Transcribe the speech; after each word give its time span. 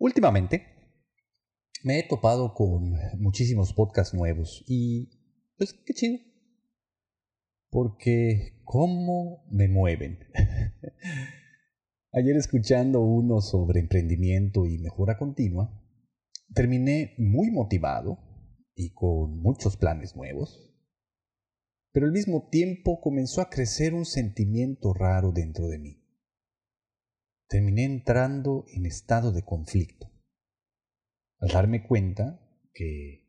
Últimamente 0.00 0.64
me 1.84 1.98
he 1.98 2.02
topado 2.02 2.54
con 2.54 2.94
muchísimos 3.18 3.74
podcasts 3.74 4.14
nuevos 4.14 4.64
y 4.66 5.10
pues 5.58 5.74
qué 5.74 5.92
chido. 5.92 6.18
Porque 7.68 8.62
cómo 8.64 9.44
me 9.50 9.68
mueven. 9.68 10.18
Ayer 12.12 12.34
escuchando 12.36 13.02
uno 13.02 13.42
sobre 13.42 13.80
emprendimiento 13.80 14.64
y 14.64 14.78
mejora 14.78 15.18
continua, 15.18 15.70
terminé 16.54 17.12
muy 17.18 17.50
motivado 17.50 18.18
y 18.74 18.94
con 18.94 19.36
muchos 19.42 19.76
planes 19.76 20.16
nuevos. 20.16 20.74
Pero 21.92 22.06
al 22.06 22.12
mismo 22.12 22.48
tiempo 22.50 23.02
comenzó 23.02 23.42
a 23.42 23.50
crecer 23.50 23.92
un 23.92 24.06
sentimiento 24.06 24.94
raro 24.94 25.30
dentro 25.30 25.68
de 25.68 25.78
mí 25.78 25.99
terminé 27.50 27.84
entrando 27.84 28.64
en 28.68 28.86
estado 28.86 29.32
de 29.32 29.44
conflicto. 29.44 30.08
Al 31.40 31.48
darme 31.48 31.82
cuenta 31.82 32.40
que 32.72 33.28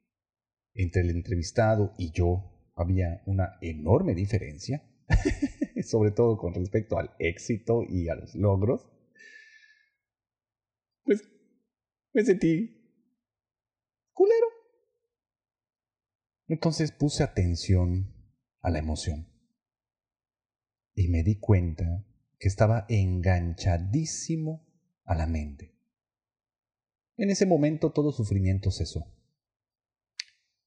entre 0.73 1.01
el 1.01 1.09
entrevistado 1.09 1.95
y 1.97 2.11
yo 2.11 2.71
había 2.75 3.23
una 3.25 3.57
enorme 3.61 4.13
diferencia, 4.13 4.87
sobre 5.83 6.11
todo 6.11 6.37
con 6.37 6.53
respecto 6.53 6.99
al 6.99 7.15
éxito 7.17 7.81
y 7.89 8.09
a 8.09 8.15
los 8.15 8.35
logros, 8.35 8.87
pues 11.03 11.23
me 12.13 12.23
sentí 12.23 12.77
culero. 14.13 14.47
Entonces 16.47 16.91
puse 16.91 17.23
atención 17.23 18.13
a 18.61 18.69
la 18.69 18.77
emoción 18.77 19.27
y 20.93 21.07
me 21.07 21.23
di 21.23 21.39
cuenta 21.39 22.05
que 22.41 22.47
estaba 22.47 22.87
enganchadísimo 22.89 24.67
a 25.05 25.13
la 25.13 25.27
mente. 25.27 25.75
En 27.15 27.29
ese 27.29 27.45
momento 27.45 27.91
todo 27.91 28.11
sufrimiento 28.11 28.71
cesó, 28.71 29.05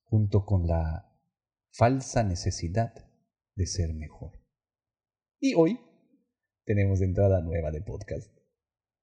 junto 0.05 0.47
con 0.47 0.69
la 0.69 1.13
falsa 1.73 2.23
necesidad 2.23 2.95
de 3.57 3.67
ser 3.67 3.93
mejor. 3.93 4.41
Y 5.41 5.55
hoy 5.55 5.81
tenemos 6.65 7.01
entrada 7.01 7.41
nueva 7.41 7.73
de 7.73 7.83
podcast. 7.83 8.33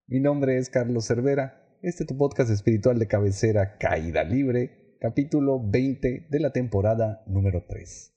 Mi 0.08 0.22
nombre 0.22 0.58
es 0.58 0.70
Carlos 0.70 1.06
Cervera, 1.06 1.78
este 1.81 2.03
es 2.03 2.08
tu 2.08 2.16
podcast 2.16 2.50
espiritual 2.52 2.98
de 3.00 3.08
cabecera 3.09 3.78
Caída 3.80 4.24
Libre, 4.24 4.96
capítulo 5.02 5.62
20 5.62 6.28
de 6.30 6.40
la 6.40 6.53
temporada 6.53 7.22
número 7.28 7.66
3. 7.68 8.16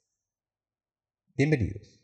Bienvenidos. 1.34 2.03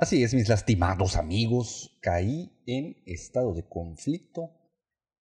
Así 0.00 0.24
es, 0.24 0.32
mis 0.32 0.48
lastimados 0.48 1.16
amigos, 1.16 1.98
caí 2.00 2.58
en 2.64 3.02
estado 3.04 3.52
de 3.52 3.68
conflicto 3.68 4.48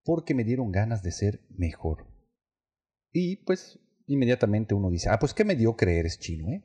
porque 0.05 0.33
me 0.33 0.45
dieron 0.45 0.71
ganas 0.71 1.03
de 1.03 1.11
ser 1.11 1.41
mejor. 1.49 2.07
Y 3.11 3.43
pues 3.43 3.77
inmediatamente 4.07 4.75
uno 4.75 4.89
dice, 4.89 5.09
ah, 5.09 5.19
pues 5.19 5.33
qué 5.33 5.43
mediocre 5.43 5.99
eres 5.99 6.17
chino, 6.17 6.47
¿eh? 6.47 6.63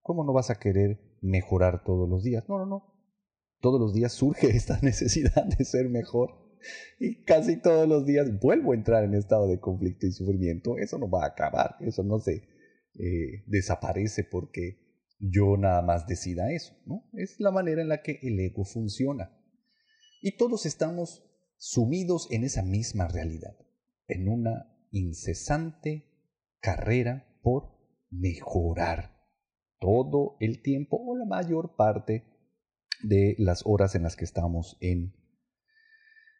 ¿Cómo 0.00 0.22
no 0.22 0.32
vas 0.32 0.50
a 0.50 0.60
querer 0.60 1.18
mejorar 1.22 1.82
todos 1.82 2.08
los 2.08 2.22
días? 2.22 2.48
No, 2.48 2.56
no, 2.56 2.66
no. 2.66 2.94
Todos 3.58 3.80
los 3.80 3.94
días 3.94 4.12
surge 4.12 4.46
esta 4.56 4.78
necesidad 4.80 5.44
de 5.44 5.64
ser 5.64 5.88
mejor. 5.88 6.30
Y 7.00 7.24
casi 7.24 7.60
todos 7.60 7.88
los 7.88 8.06
días 8.06 8.28
vuelvo 8.40 8.70
a 8.70 8.76
entrar 8.76 9.02
en 9.02 9.14
estado 9.14 9.48
de 9.48 9.58
conflicto 9.58 10.06
y 10.06 10.12
sufrimiento. 10.12 10.78
Eso 10.78 10.98
no 10.98 11.10
va 11.10 11.24
a 11.24 11.30
acabar, 11.30 11.74
eso 11.80 12.04
no 12.04 12.20
se 12.20 12.44
eh, 12.94 13.42
desaparece 13.48 14.22
porque 14.22 14.89
yo 15.20 15.56
nada 15.56 15.82
más 15.82 16.06
decida 16.06 16.50
eso, 16.50 16.74
¿no? 16.86 17.08
Es 17.12 17.38
la 17.38 17.50
manera 17.50 17.82
en 17.82 17.88
la 17.88 18.02
que 18.02 18.18
el 18.22 18.40
ego 18.40 18.64
funciona. 18.64 19.36
Y 20.22 20.36
todos 20.36 20.66
estamos 20.66 21.22
sumidos 21.56 22.26
en 22.30 22.44
esa 22.44 22.62
misma 22.62 23.06
realidad, 23.06 23.56
en 24.08 24.28
una 24.28 24.66
incesante 24.90 26.06
carrera 26.60 27.38
por 27.42 27.78
mejorar 28.10 29.18
todo 29.78 30.36
el 30.40 30.62
tiempo 30.62 30.96
o 30.96 31.16
la 31.16 31.26
mayor 31.26 31.76
parte 31.76 32.24
de 33.02 33.34
las 33.38 33.62
horas 33.64 33.94
en 33.94 34.02
las 34.02 34.16
que 34.16 34.24
estamos 34.24 34.76
en 34.80 35.14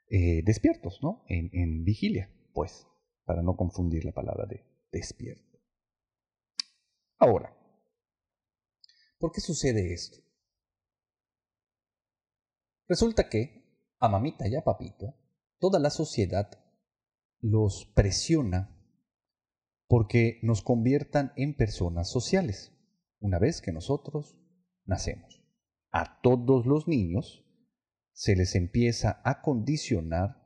eh, 0.09 0.43
despiertos, 0.45 1.01
¿no? 1.03 1.25
En, 1.29 1.51
en 1.53 1.85
vigilia, 1.85 2.31
pues, 2.53 2.87
para 3.25 3.43
no 3.43 3.57
confundir 3.57 4.05
la 4.05 4.13
palabra 4.13 4.47
de 4.47 4.65
despierto. 4.91 5.59
Ahora, 7.19 7.60
¿Por 9.21 9.33
qué 9.33 9.43
sucede 9.43 9.93
esto? 9.93 10.19
Resulta 12.89 13.29
que 13.29 13.95
a 13.99 14.09
mamita 14.09 14.49
y 14.49 14.57
a 14.57 14.65
papito, 14.65 15.15
toda 15.59 15.79
la 15.79 15.91
sociedad 15.91 16.51
los 17.41 17.85
presiona 17.95 18.75
porque 19.87 20.41
nos 20.43 20.63
conviertan 20.63 21.35
en 21.37 21.55
personas 21.55 22.11
sociales 22.11 22.73
una 23.19 23.39
vez 23.39 23.61
que 23.61 23.73
nosotros 23.73 24.39
nacemos. 24.87 25.45
A 25.91 26.23
todos 26.23 26.65
los 26.65 26.89
niños 26.89 27.45
se 28.13 28.35
les 28.37 28.55
empieza 28.55 29.21
a 29.23 29.43
condicionar 29.43 30.41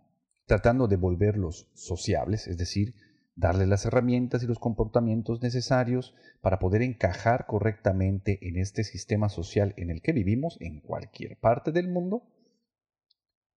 tratando 0.46 0.88
de 0.88 0.96
volverlos 0.96 1.70
sociables, 1.74 2.48
es 2.48 2.58
decir, 2.58 2.96
darle 3.36 3.66
las 3.66 3.84
herramientas 3.84 4.42
y 4.42 4.46
los 4.46 4.58
comportamientos 4.58 5.42
necesarios 5.42 6.14
para 6.40 6.58
poder 6.58 6.82
encajar 6.82 7.46
correctamente 7.46 8.38
en 8.42 8.56
este 8.56 8.84
sistema 8.84 9.28
social 9.28 9.74
en 9.76 9.90
el 9.90 10.02
que 10.02 10.12
vivimos 10.12 10.56
en 10.60 10.80
cualquier 10.80 11.38
parte 11.38 11.72
del 11.72 11.88
mundo, 11.88 12.22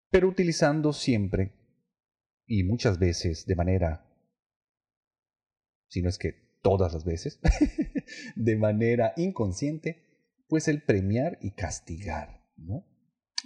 pero 0.09 0.27
utilizando 0.27 0.93
siempre 0.93 1.53
y 2.45 2.63
muchas 2.63 2.97
veces 2.97 3.45
de 3.45 3.55
manera, 3.55 4.09
si 5.89 6.01
no 6.01 6.09
es 6.09 6.17
que 6.17 6.59
todas 6.61 6.93
las 6.93 7.05
veces, 7.05 7.39
de 8.35 8.55
manera 8.55 9.13
inconsciente, 9.15 10.03
pues 10.47 10.67
el 10.67 10.81
premiar 10.81 11.37
y 11.41 11.51
castigar, 11.51 12.41
¿no? 12.55 12.85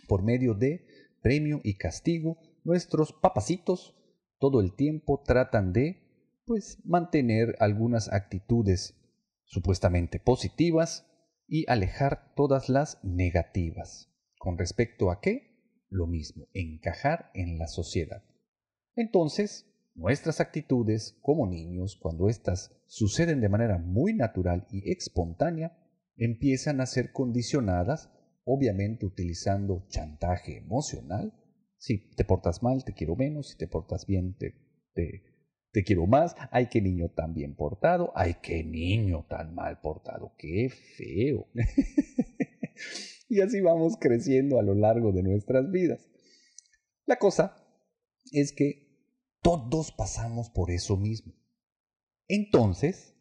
Por 0.08 0.24
medio 0.24 0.54
de 0.54 0.86
premio 1.22 1.62
y 1.64 1.76
castigo, 1.78 2.38
nuestros 2.64 3.12
papacitos 3.12 3.98
todo 4.40 4.62
el 4.62 4.76
tiempo 4.76 5.22
tratan 5.26 5.74
de 5.74 6.11
pues 6.46 6.80
mantener 6.84 7.56
algunas 7.60 8.12
actitudes 8.12 8.96
supuestamente 9.46 10.20
positivas 10.20 11.06
y 11.48 11.70
alejar 11.70 12.34
todas 12.36 12.70
las 12.70 13.04
negativas. 13.04 14.10
¿Con 14.38 14.58
respecto 14.58 15.12
a 15.12 15.20
qué? 15.20 15.86
Lo 15.90 16.08
mismo, 16.08 16.48
encajar 16.54 17.30
en 17.34 17.58
la 17.58 17.68
sociedad. 17.68 18.24
Entonces, 18.96 19.68
nuestras 19.94 20.40
actitudes 20.40 21.18
como 21.22 21.48
niños, 21.48 21.98
cuando 22.02 22.30
éstas 22.30 22.72
suceden 22.88 23.42
de 23.42 23.50
manera 23.50 23.78
muy 23.78 24.14
natural 24.14 24.68
y 24.72 24.90
espontánea, 24.92 25.78
empiezan 26.16 26.82
a 26.82 26.86
ser 26.86 27.12
condicionadas, 27.12 28.10
obviamente 28.46 29.06
utilizando 29.06 29.86
chantaje 29.90 30.58
emocional. 30.58 31.34
Si 31.78 32.14
te 32.16 32.24
portas 32.24 32.64
mal, 32.64 32.84
te 32.86 32.94
quiero 32.94 33.16
menos, 33.16 33.50
si 33.50 33.58
te 33.58 33.68
portas 33.68 34.06
bien, 34.06 34.36
te, 34.38 34.56
te 34.94 35.31
te 35.72 35.84
quiero 35.84 36.06
más, 36.06 36.36
ay, 36.52 36.68
qué 36.68 36.82
niño 36.82 37.10
tan 37.10 37.34
bien 37.34 37.56
portado, 37.56 38.12
ay, 38.16 38.36
qué 38.42 38.64
niño 38.64 39.26
tan 39.30 39.56
mal 39.56 39.80
portado, 39.80 40.34
qué 40.38 40.70
feo. 40.70 41.48
y 43.30 43.42
así 43.42 43.62
vamos 43.62 43.98
creciendo 44.00 44.60
a 44.60 44.64
lo 44.64 44.76
largo 44.76 45.12
de 45.12 45.24
nuestras 45.24 45.72
vidas. 45.72 46.10
La 47.06 47.18
cosa 47.18 47.56
es 48.32 48.52
que 48.52 48.92
todos 49.42 49.92
pasamos 49.92 50.50
por 50.50 50.72
eso 50.72 50.98
mismo. 50.98 51.34
Entonces, 52.28 53.16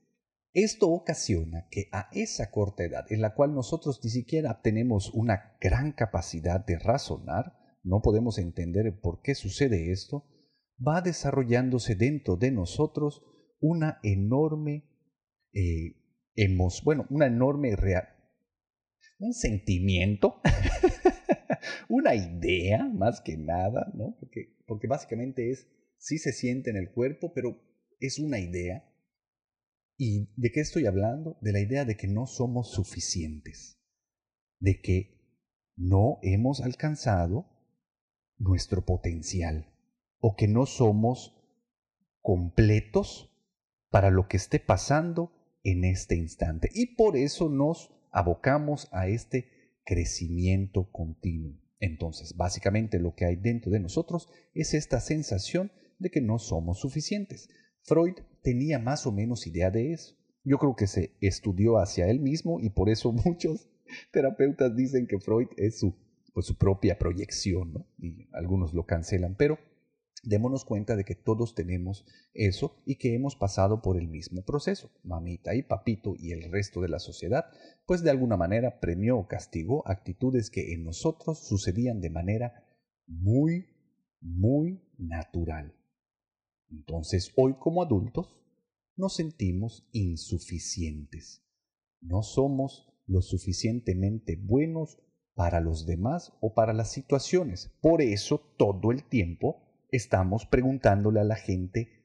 esto 0.52 0.90
ocasiona 0.90 1.68
que 1.70 1.88
a 1.92 2.08
esa 2.12 2.50
corta 2.50 2.84
edad, 2.84 3.04
en 3.10 3.20
la 3.20 3.34
cual 3.34 3.54
nosotros 3.54 4.00
ni 4.02 4.10
siquiera 4.10 4.60
tenemos 4.62 5.10
una 5.14 5.56
gran 5.60 5.92
capacidad 5.92 6.64
de 6.64 6.78
razonar, 6.78 7.56
no 7.84 8.02
podemos 8.02 8.38
entender 8.38 9.00
por 9.00 9.22
qué 9.22 9.36
sucede 9.36 9.92
esto, 9.92 10.24
va 10.86 11.00
desarrollándose 11.02 11.94
dentro 11.94 12.36
de 12.36 12.50
nosotros 12.50 13.22
una 13.60 13.98
enorme 14.02 14.84
eh, 15.52 15.96
bueno, 16.84 17.06
una 17.10 17.26
enorme 17.26 17.74
un 19.18 19.34
sentimiento, 19.34 20.40
una 21.88 22.14
idea 22.14 22.84
más 22.84 23.20
que 23.20 23.36
nada, 23.36 23.92
¿no? 23.94 24.16
Porque, 24.18 24.56
porque 24.66 24.86
básicamente 24.86 25.50
es, 25.50 25.68
sí 25.98 26.18
se 26.18 26.32
siente 26.32 26.70
en 26.70 26.76
el 26.76 26.90
cuerpo, 26.90 27.32
pero 27.34 27.60
es 27.98 28.18
una 28.18 28.38
idea. 28.38 28.86
¿Y 29.98 30.32
de 30.36 30.50
qué 30.50 30.60
estoy 30.60 30.86
hablando? 30.86 31.36
De 31.42 31.52
la 31.52 31.60
idea 31.60 31.84
de 31.84 31.96
que 31.96 32.08
no 32.08 32.26
somos 32.26 32.72
suficientes, 32.72 33.78
de 34.58 34.80
que 34.80 35.44
no 35.76 36.18
hemos 36.22 36.62
alcanzado 36.62 37.46
nuestro 38.38 38.86
potencial 38.86 39.69
o 40.20 40.36
que 40.36 40.48
no 40.48 40.66
somos 40.66 41.36
completos 42.22 43.30
para 43.90 44.10
lo 44.10 44.28
que 44.28 44.36
esté 44.36 44.60
pasando 44.60 45.32
en 45.64 45.84
este 45.84 46.16
instante. 46.16 46.70
Y 46.72 46.94
por 46.94 47.16
eso 47.16 47.48
nos 47.48 47.90
abocamos 48.12 48.88
a 48.92 49.08
este 49.08 49.48
crecimiento 49.84 50.90
continuo. 50.90 51.58
Entonces, 51.80 52.36
básicamente 52.36 52.98
lo 52.98 53.14
que 53.14 53.24
hay 53.24 53.36
dentro 53.36 53.72
de 53.72 53.80
nosotros 53.80 54.28
es 54.54 54.74
esta 54.74 55.00
sensación 55.00 55.72
de 55.98 56.10
que 56.10 56.20
no 56.20 56.38
somos 56.38 56.80
suficientes. 56.80 57.48
Freud 57.82 58.14
tenía 58.42 58.78
más 58.78 59.06
o 59.06 59.12
menos 59.12 59.46
idea 59.46 59.70
de 59.70 59.92
eso. 59.92 60.16
Yo 60.44 60.58
creo 60.58 60.76
que 60.76 60.86
se 60.86 61.16
estudió 61.20 61.78
hacia 61.78 62.08
él 62.08 62.20
mismo 62.20 62.60
y 62.60 62.70
por 62.70 62.90
eso 62.90 63.12
muchos 63.24 63.68
terapeutas 64.12 64.76
dicen 64.76 65.06
que 65.06 65.18
Freud 65.18 65.48
es 65.56 65.78
su, 65.78 65.96
pues, 66.32 66.46
su 66.46 66.56
propia 66.56 66.98
proyección, 66.98 67.72
¿no? 67.72 67.86
Y 67.98 68.28
algunos 68.32 68.74
lo 68.74 68.84
cancelan, 68.84 69.34
pero 69.36 69.58
démonos 70.22 70.64
cuenta 70.64 70.96
de 70.96 71.04
que 71.04 71.14
todos 71.14 71.54
tenemos 71.54 72.04
eso 72.34 72.82
y 72.84 72.96
que 72.96 73.14
hemos 73.14 73.36
pasado 73.36 73.80
por 73.82 73.96
el 73.96 74.08
mismo 74.08 74.42
proceso. 74.44 74.90
Mamita 75.02 75.54
y 75.54 75.62
papito 75.62 76.14
y 76.18 76.32
el 76.32 76.50
resto 76.50 76.80
de 76.80 76.88
la 76.88 76.98
sociedad, 76.98 77.46
pues 77.86 78.02
de 78.02 78.10
alguna 78.10 78.36
manera 78.36 78.80
premió 78.80 79.18
o 79.18 79.28
castigó 79.28 79.86
actitudes 79.88 80.50
que 80.50 80.72
en 80.72 80.84
nosotros 80.84 81.46
sucedían 81.46 82.00
de 82.00 82.10
manera 82.10 82.64
muy, 83.06 83.66
muy 84.20 84.82
natural. 84.98 85.74
Entonces, 86.70 87.32
hoy 87.36 87.54
como 87.58 87.82
adultos, 87.82 88.36
nos 88.96 89.14
sentimos 89.14 89.88
insuficientes. 89.92 91.42
No 92.00 92.22
somos 92.22 92.86
lo 93.06 93.22
suficientemente 93.22 94.36
buenos 94.36 94.98
para 95.34 95.60
los 95.60 95.86
demás 95.86 96.32
o 96.40 96.54
para 96.54 96.72
las 96.72 96.92
situaciones. 96.92 97.72
Por 97.80 98.02
eso 98.02 98.40
todo 98.56 98.92
el 98.92 99.04
tiempo 99.04 99.69
estamos 99.92 100.46
preguntándole 100.46 101.20
a 101.20 101.24
la 101.24 101.36
gente 101.36 102.00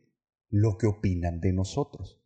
lo 0.49 0.77
que 0.77 0.87
opinan 0.87 1.39
de 1.39 1.53
nosotros. 1.53 2.21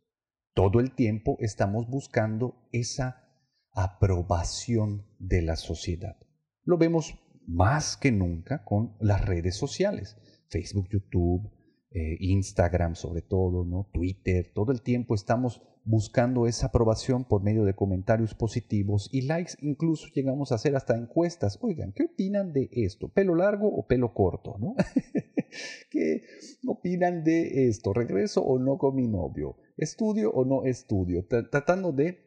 Todo 0.54 0.80
el 0.80 0.94
tiempo 0.94 1.36
estamos 1.40 1.88
buscando 1.88 2.68
esa 2.72 3.28
aprobación 3.72 5.06
de 5.18 5.42
la 5.42 5.56
sociedad. 5.56 6.16
Lo 6.64 6.76
vemos 6.76 7.18
más 7.46 7.96
que 7.96 8.12
nunca 8.12 8.64
con 8.64 8.96
las 9.00 9.24
redes 9.24 9.56
sociales, 9.56 10.16
Facebook, 10.48 10.88
YouTube, 10.90 11.50
eh, 11.90 12.16
Instagram 12.20 12.94
sobre 12.94 13.22
todo, 13.22 13.64
¿no? 13.64 13.90
Twitter, 13.92 14.52
todo 14.54 14.72
el 14.72 14.82
tiempo 14.82 15.14
estamos 15.14 15.62
buscando 15.90 16.46
esa 16.46 16.68
aprobación 16.68 17.24
por 17.24 17.42
medio 17.42 17.64
de 17.64 17.74
comentarios 17.74 18.34
positivos 18.34 19.08
y 19.12 19.22
likes, 19.22 19.54
incluso 19.60 20.06
llegamos 20.14 20.52
a 20.52 20.54
hacer 20.54 20.76
hasta 20.76 20.96
encuestas. 20.96 21.58
Oigan, 21.60 21.92
¿qué 21.92 22.04
opinan 22.04 22.52
de 22.52 22.70
esto? 22.70 23.08
¿Pelo 23.08 23.34
largo 23.34 23.68
o 23.68 23.86
pelo 23.86 24.14
corto? 24.14 24.56
¿no? 24.60 24.76
¿Qué 25.90 26.22
opinan 26.64 27.24
de 27.24 27.68
esto? 27.68 27.92
¿Regreso 27.92 28.40
o 28.42 28.60
no 28.60 28.78
con 28.78 28.94
mi 28.94 29.08
novio? 29.08 29.56
¿Estudio 29.76 30.30
o 30.30 30.44
no 30.44 30.64
estudio? 30.64 31.26
Tratando 31.26 31.90
de 31.90 32.24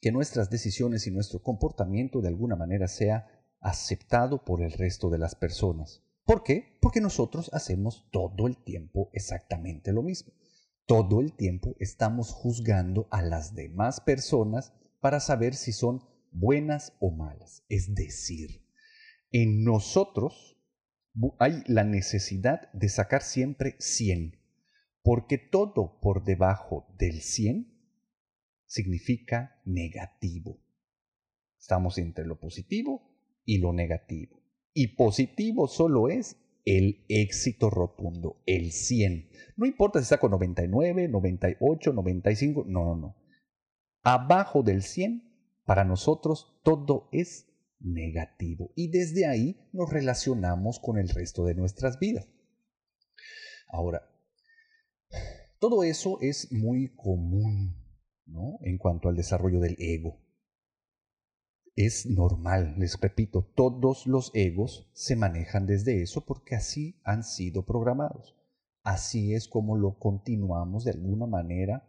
que 0.00 0.12
nuestras 0.12 0.50
decisiones 0.50 1.06
y 1.06 1.10
nuestro 1.10 1.42
comportamiento 1.42 2.20
de 2.20 2.28
alguna 2.28 2.56
manera 2.56 2.88
sea 2.88 3.26
aceptado 3.60 4.44
por 4.44 4.62
el 4.62 4.72
resto 4.72 5.08
de 5.08 5.18
las 5.18 5.34
personas. 5.34 6.02
¿Por 6.26 6.42
qué? 6.42 6.76
Porque 6.82 7.00
nosotros 7.00 7.50
hacemos 7.54 8.06
todo 8.12 8.46
el 8.46 8.62
tiempo 8.62 9.08
exactamente 9.14 9.92
lo 9.92 10.02
mismo. 10.02 10.34
Todo 10.88 11.20
el 11.20 11.34
tiempo 11.34 11.76
estamos 11.80 12.32
juzgando 12.32 13.08
a 13.10 13.20
las 13.20 13.54
demás 13.54 14.00
personas 14.00 14.72
para 15.00 15.20
saber 15.20 15.54
si 15.54 15.70
son 15.70 16.02
buenas 16.32 16.94
o 16.98 17.10
malas. 17.10 17.62
Es 17.68 17.94
decir, 17.94 18.64
en 19.30 19.64
nosotros 19.64 20.56
hay 21.38 21.62
la 21.66 21.84
necesidad 21.84 22.72
de 22.72 22.88
sacar 22.88 23.20
siempre 23.20 23.76
100, 23.78 24.40
porque 25.02 25.36
todo 25.36 26.00
por 26.00 26.24
debajo 26.24 26.86
del 26.98 27.20
100 27.20 27.70
significa 28.64 29.60
negativo. 29.66 30.58
Estamos 31.58 31.98
entre 31.98 32.24
lo 32.24 32.40
positivo 32.40 33.14
y 33.44 33.58
lo 33.58 33.74
negativo. 33.74 34.42
Y 34.72 34.96
positivo 34.96 35.68
solo 35.68 36.08
es 36.08 36.38
el 36.68 37.06
éxito 37.08 37.70
rotundo, 37.70 38.42
el 38.44 38.72
100. 38.72 39.30
No 39.56 39.64
importa 39.64 40.00
si 40.00 40.02
está 40.02 40.18
con 40.18 40.32
99, 40.32 41.08
98, 41.08 41.92
95, 41.94 42.64
no, 42.68 42.84
no, 42.84 42.96
no. 42.96 43.16
Abajo 44.02 44.62
del 44.62 44.82
100, 44.82 45.22
para 45.64 45.84
nosotros 45.84 46.60
todo 46.62 47.08
es 47.10 47.46
negativo. 47.80 48.70
Y 48.76 48.90
desde 48.90 49.26
ahí 49.26 49.56
nos 49.72 49.90
relacionamos 49.90 50.78
con 50.78 50.98
el 50.98 51.08
resto 51.08 51.46
de 51.46 51.54
nuestras 51.54 51.98
vidas. 51.98 52.28
Ahora, 53.70 54.02
todo 55.58 55.84
eso 55.84 56.18
es 56.20 56.52
muy 56.52 56.94
común 56.94 57.76
¿no? 58.26 58.58
en 58.60 58.76
cuanto 58.76 59.08
al 59.08 59.16
desarrollo 59.16 59.60
del 59.60 59.76
ego 59.78 60.20
es 61.86 62.06
normal, 62.06 62.74
les 62.76 63.00
repito, 63.00 63.52
todos 63.54 64.08
los 64.08 64.32
egos 64.34 64.90
se 64.94 65.14
manejan 65.14 65.64
desde 65.64 66.02
eso 66.02 66.26
porque 66.26 66.56
así 66.56 67.00
han 67.04 67.22
sido 67.22 67.64
programados. 67.64 68.36
Así 68.82 69.32
es 69.32 69.46
como 69.46 69.76
lo 69.76 69.96
continuamos 69.96 70.84
de 70.84 70.90
alguna 70.90 71.26
manera 71.26 71.88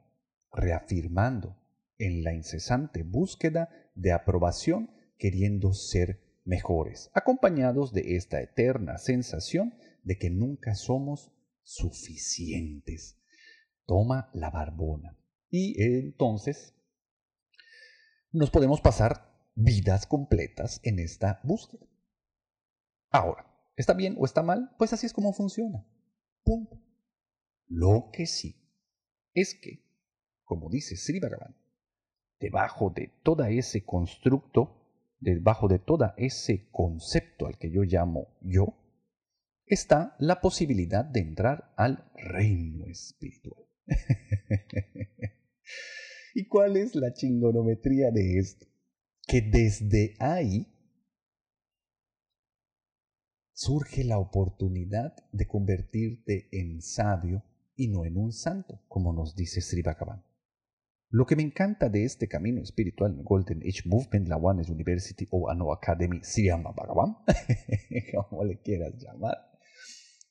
reafirmando 0.52 1.58
en 1.98 2.24
la 2.24 2.36
incesante 2.36 3.02
búsqueda 3.02 3.70
de 3.96 4.12
aprobación 4.12 4.92
queriendo 5.18 5.74
ser 5.74 6.22
mejores, 6.46 7.10
acompañados 7.16 7.92
de 7.92 8.16
esta 8.16 8.42
eterna 8.42 9.00
sensación 9.00 9.74
de 10.04 10.20
que 10.20 10.30
nunca 10.30 10.76
somos 10.76 11.32
suficientes. 11.64 13.18
Toma 13.88 14.30
la 14.36 14.52
barbona. 14.52 15.18
Y 15.50 15.82
entonces 15.82 16.76
nos 18.32 18.52
podemos 18.52 18.82
pasar 18.82 19.29
vidas 19.60 20.08
completas 20.08 20.80
en 20.84 21.00
esta 21.00 21.42
búsqueda. 21.44 21.86
Ahora, 23.12 23.46
¿está 23.76 23.94
bien 23.94 24.16
o 24.18 24.26
está 24.26 24.42
mal? 24.42 24.72
Pues 24.78 24.94
así 24.94 25.06
es 25.06 25.14
como 25.14 25.34
funciona. 25.34 25.86
Punto. 26.44 26.82
Lo 27.68 28.10
que 28.14 28.26
sí 28.26 28.56
es 29.34 29.54
que, 29.56 29.84
como 30.44 30.70
dice 30.70 30.96
Sri 30.96 31.20
Bhagavan, 31.20 31.56
debajo 32.40 32.90
de 32.90 33.12
todo 33.22 33.44
ese 33.46 33.84
constructo, 33.84 35.16
debajo 35.20 35.68
de 35.68 35.80
todo 35.80 36.14
ese 36.18 36.70
concepto 36.72 37.46
al 37.46 37.58
que 37.58 37.70
yo 37.70 37.84
llamo 37.84 38.38
yo, 38.42 38.78
está 39.66 40.16
la 40.20 40.40
posibilidad 40.40 41.04
de 41.04 41.20
entrar 41.20 41.74
al 41.76 42.10
reino 42.16 42.88
espiritual. 42.88 43.66
¿Y 46.34 46.48
cuál 46.48 46.78
es 46.78 46.96
la 46.96 47.14
chingonometría 47.14 48.12
de 48.12 48.40
esto? 48.40 48.69
Que 49.30 49.42
desde 49.42 50.16
ahí 50.20 50.66
surge 53.54 54.04
la 54.04 54.18
oportunidad 54.18 55.14
de 55.32 55.46
convertirte 55.46 56.50
en 56.52 56.82
sabio 56.82 57.44
y 57.76 57.90
no 57.90 58.06
en 58.06 58.18
un 58.18 58.34
santo, 58.34 58.82
como 58.88 59.14
nos 59.14 59.36
dice 59.36 59.62
Sri 59.62 59.84
Bhagavan. 59.84 60.26
Lo 61.12 61.28
que 61.28 61.36
me 61.36 61.44
encanta 61.44 61.90
de 61.90 62.06
este 62.06 62.28
camino 62.28 62.64
espiritual, 62.64 63.22
Golden 63.22 63.60
Age 63.60 63.84
Movement, 63.86 64.28
la 64.28 64.38
One 64.38 64.64
University 64.68 65.28
o 65.30 65.48
Ano 65.48 65.72
Academy, 65.74 66.22
Sri 66.24 66.50
Bhagavan, 66.50 67.18
como 68.30 68.44
le 68.44 68.60
quieras 68.62 68.96
llamar, 68.98 69.38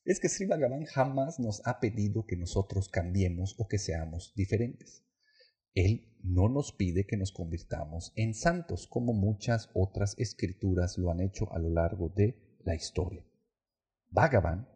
es 0.05 0.19
que 0.19 0.29
Sri 0.29 0.47
Bhagavan 0.47 0.85
jamás 0.87 1.39
nos 1.39 1.65
ha 1.67 1.79
pedido 1.79 2.27
que 2.27 2.37
nosotros 2.37 2.89
cambiemos 2.89 3.55
o 3.59 3.69
que 3.69 3.79
seamos 3.79 4.33
diferentes. 4.35 5.08
Él 5.79 6.09
no 6.25 6.49
nos 6.49 6.73
pide 6.73 7.07
que 7.07 7.17
nos 7.17 7.31
convirtamos 7.31 8.13
en 8.17 8.35
santos, 8.35 8.89
como 8.89 9.13
muchas 9.13 9.71
otras 9.75 10.17
escrituras 10.19 10.99
lo 10.99 11.13
han 11.13 11.21
hecho 11.21 11.53
a 11.53 11.61
lo 11.61 11.71
largo 11.71 12.09
de 12.09 12.59
la 12.65 12.75
historia. 12.75 13.25
Bhagavan 14.11 14.69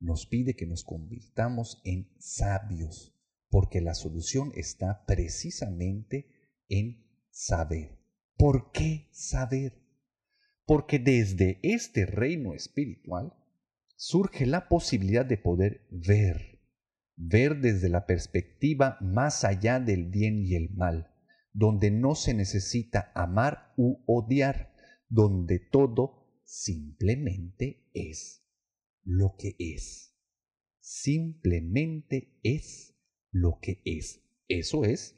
nos 0.00 0.26
pide 0.26 0.56
que 0.56 0.66
nos 0.66 0.82
convirtamos 0.82 1.80
en 1.84 2.10
sabios, 2.18 3.14
porque 3.50 3.80
la 3.80 3.94
solución 3.94 4.50
está 4.56 5.04
precisamente 5.06 6.26
en 6.68 7.06
saber. 7.30 7.96
¿Por 8.36 8.72
qué 8.72 9.06
saber? 9.12 9.80
Porque 10.66 10.98
desde 10.98 11.60
este 11.62 12.04
reino 12.04 12.52
espiritual 12.52 13.32
surge 13.94 14.44
la 14.44 14.68
posibilidad 14.68 15.24
de 15.24 15.38
poder 15.38 15.86
ver 15.92 16.57
ver 17.18 17.60
desde 17.60 17.88
la 17.88 18.06
perspectiva 18.06 18.96
más 19.00 19.44
allá 19.44 19.80
del 19.80 20.06
bien 20.06 20.44
y 20.44 20.54
el 20.54 20.70
mal, 20.70 21.12
donde 21.52 21.90
no 21.90 22.14
se 22.14 22.32
necesita 22.32 23.10
amar 23.14 23.74
u 23.76 24.04
odiar, 24.06 24.72
donde 25.08 25.58
todo 25.58 26.40
simplemente 26.44 27.90
es 27.92 28.44
lo 29.02 29.34
que 29.36 29.56
es. 29.58 30.14
Simplemente 30.80 32.38
es 32.42 32.94
lo 33.32 33.58
que 33.60 33.82
es. 33.84 34.22
Eso 34.46 34.84
es 34.84 35.16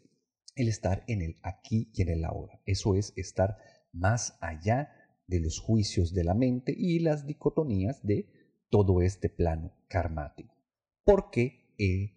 el 0.57 0.69
estar 0.69 1.05
en 1.07 1.21
el 1.21 1.37
aquí 1.43 1.91
y 1.95 2.03
en 2.03 2.09
el 2.09 2.25
ahora. 2.25 2.61
Eso 2.65 2.97
es 2.97 3.13
estar 3.17 3.59
más 3.93 4.39
allá 4.41 4.91
de 5.27 5.41
los 5.41 5.61
juicios 5.61 6.15
de 6.15 6.25
la 6.25 6.35
mente 6.35 6.75
y 6.77 6.99
las 7.01 7.27
dicotomías 7.27 8.03
de 8.05 8.57
todo 8.71 9.03
este 9.03 9.29
plano 9.29 9.77
karmático. 9.89 10.57
Porque 11.81 12.15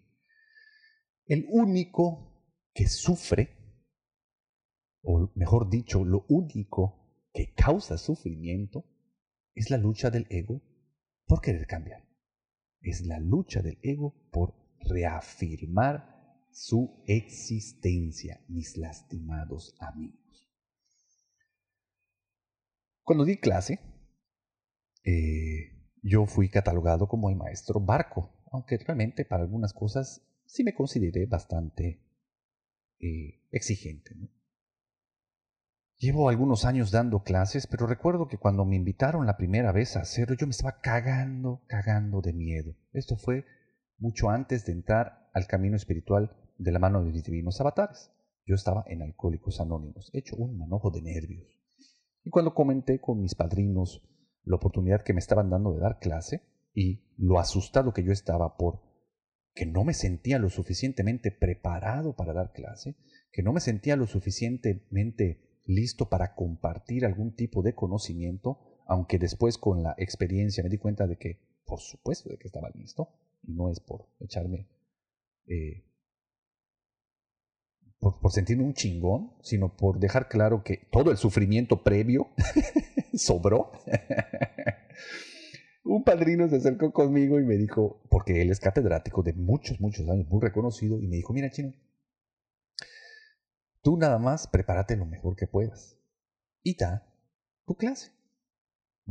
el 1.26 1.46
único 1.48 2.70
que 2.74 2.86
sufre, 2.86 3.56
o 5.02 5.32
mejor 5.36 5.70
dicho, 5.70 6.04
lo 6.04 6.26
único 6.28 7.24
que 7.32 7.54
causa 7.54 7.96
sufrimiento, 7.96 8.84
es 9.54 9.70
la 9.70 9.78
lucha 9.78 10.10
del 10.10 10.26
ego 10.28 10.60
por 11.26 11.40
querer 11.40 11.66
cambiar. 11.66 12.06
Es 12.80 13.06
la 13.06 13.18
lucha 13.18 13.62
del 13.62 13.78
ego 13.82 14.28
por 14.30 14.54
reafirmar 14.80 16.12
su 16.50 17.02
existencia, 17.06 18.44
mis 18.48 18.76
lastimados 18.76 19.74
amigos. 19.80 20.46
Cuando 23.02 23.24
di 23.24 23.38
clase, 23.38 23.80
eh, 25.04 25.90
yo 26.02 26.26
fui 26.26 26.50
catalogado 26.50 27.08
como 27.08 27.30
el 27.30 27.36
maestro 27.36 27.80
barco, 27.80 28.33
aunque 28.54 28.78
realmente 28.78 29.24
para 29.24 29.42
algunas 29.42 29.72
cosas 29.72 30.22
sí 30.46 30.62
me 30.62 30.74
consideré 30.74 31.26
bastante 31.26 32.00
eh, 33.00 33.42
exigente. 33.50 34.14
Llevo 35.96 36.28
algunos 36.28 36.64
años 36.64 36.92
dando 36.92 37.24
clases, 37.24 37.66
pero 37.66 37.88
recuerdo 37.88 38.28
que 38.28 38.38
cuando 38.38 38.64
me 38.64 38.76
invitaron 38.76 39.26
la 39.26 39.36
primera 39.36 39.72
vez 39.72 39.96
a 39.96 40.02
hacerlo, 40.02 40.36
yo 40.36 40.46
me 40.46 40.52
estaba 40.52 40.80
cagando, 40.80 41.64
cagando 41.66 42.20
de 42.20 42.32
miedo. 42.32 42.76
Esto 42.92 43.16
fue 43.16 43.44
mucho 43.98 44.30
antes 44.30 44.64
de 44.66 44.72
entrar 44.72 45.28
al 45.32 45.48
camino 45.48 45.74
espiritual 45.74 46.36
de 46.56 46.70
la 46.70 46.78
mano 46.78 47.02
de 47.02 47.10
mis 47.10 47.24
divinos 47.24 47.60
avatares. 47.60 48.12
Yo 48.46 48.54
estaba 48.54 48.84
en 48.86 49.02
Alcohólicos 49.02 49.60
Anónimos, 49.60 50.10
hecho 50.12 50.36
un 50.36 50.58
manojo 50.58 50.92
de 50.92 51.02
nervios. 51.02 51.60
Y 52.22 52.30
cuando 52.30 52.54
comenté 52.54 53.00
con 53.00 53.20
mis 53.20 53.34
padrinos 53.34 54.00
la 54.44 54.56
oportunidad 54.56 55.02
que 55.02 55.12
me 55.12 55.18
estaban 55.18 55.50
dando 55.50 55.72
de 55.72 55.80
dar 55.80 55.98
clase 55.98 56.53
y 56.74 57.04
lo 57.16 57.38
asustado 57.38 57.92
que 57.92 58.02
yo 58.02 58.12
estaba 58.12 58.56
por 58.56 58.82
que 59.54 59.66
no 59.66 59.84
me 59.84 59.94
sentía 59.94 60.38
lo 60.40 60.50
suficientemente 60.50 61.30
preparado 61.30 62.16
para 62.16 62.32
dar 62.32 62.52
clase, 62.52 62.96
que 63.30 63.42
no 63.42 63.52
me 63.52 63.60
sentía 63.60 63.94
lo 63.94 64.06
suficientemente 64.06 65.60
listo 65.64 66.08
para 66.08 66.34
compartir 66.34 67.06
algún 67.06 67.34
tipo 67.36 67.62
de 67.62 67.74
conocimiento, 67.74 68.58
aunque 68.86 69.18
después 69.18 69.56
con 69.56 69.82
la 69.82 69.94
experiencia 69.96 70.64
me 70.64 70.70
di 70.70 70.78
cuenta 70.78 71.06
de 71.06 71.16
que, 71.16 71.38
por 71.64 71.80
supuesto, 71.80 72.28
de 72.28 72.36
que 72.36 72.48
estaba 72.48 72.68
listo, 72.74 73.10
y 73.44 73.52
no 73.52 73.70
es 73.70 73.78
por 73.78 74.08
echarme 74.18 74.68
eh, 75.46 75.84
por, 77.98 78.32
sentirme 78.32 78.64
un 78.64 78.74
chingón, 78.74 79.32
sino 79.42 79.76
por 79.76 79.98
dejar 79.98 80.28
claro 80.28 80.62
que 80.62 80.88
todo 80.90 81.10
el 81.10 81.16
sufrimiento 81.16 81.82
previo 81.82 82.28
sobró. 83.14 83.72
un 85.84 86.02
padrino 86.02 86.48
se 86.48 86.56
acercó 86.56 86.92
conmigo 86.92 87.38
y 87.38 87.44
me 87.44 87.56
dijo, 87.56 88.02
porque 88.10 88.40
él 88.40 88.50
es 88.50 88.58
catedrático 88.58 89.22
de 89.22 89.34
muchos, 89.34 89.80
muchos 89.80 90.08
años, 90.08 90.26
muy 90.28 90.40
reconocido, 90.40 90.98
y 91.00 91.06
me 91.06 91.16
dijo, 91.16 91.32
mira 91.32 91.50
chino, 91.50 91.72
tú 93.82 93.96
nada 93.96 94.18
más 94.18 94.48
prepárate 94.48 94.96
lo 94.96 95.04
mejor 95.04 95.36
que 95.36 95.46
puedas. 95.46 95.98
Y 96.62 96.76
da 96.76 97.06
tu 97.66 97.76
clase. 97.76 98.12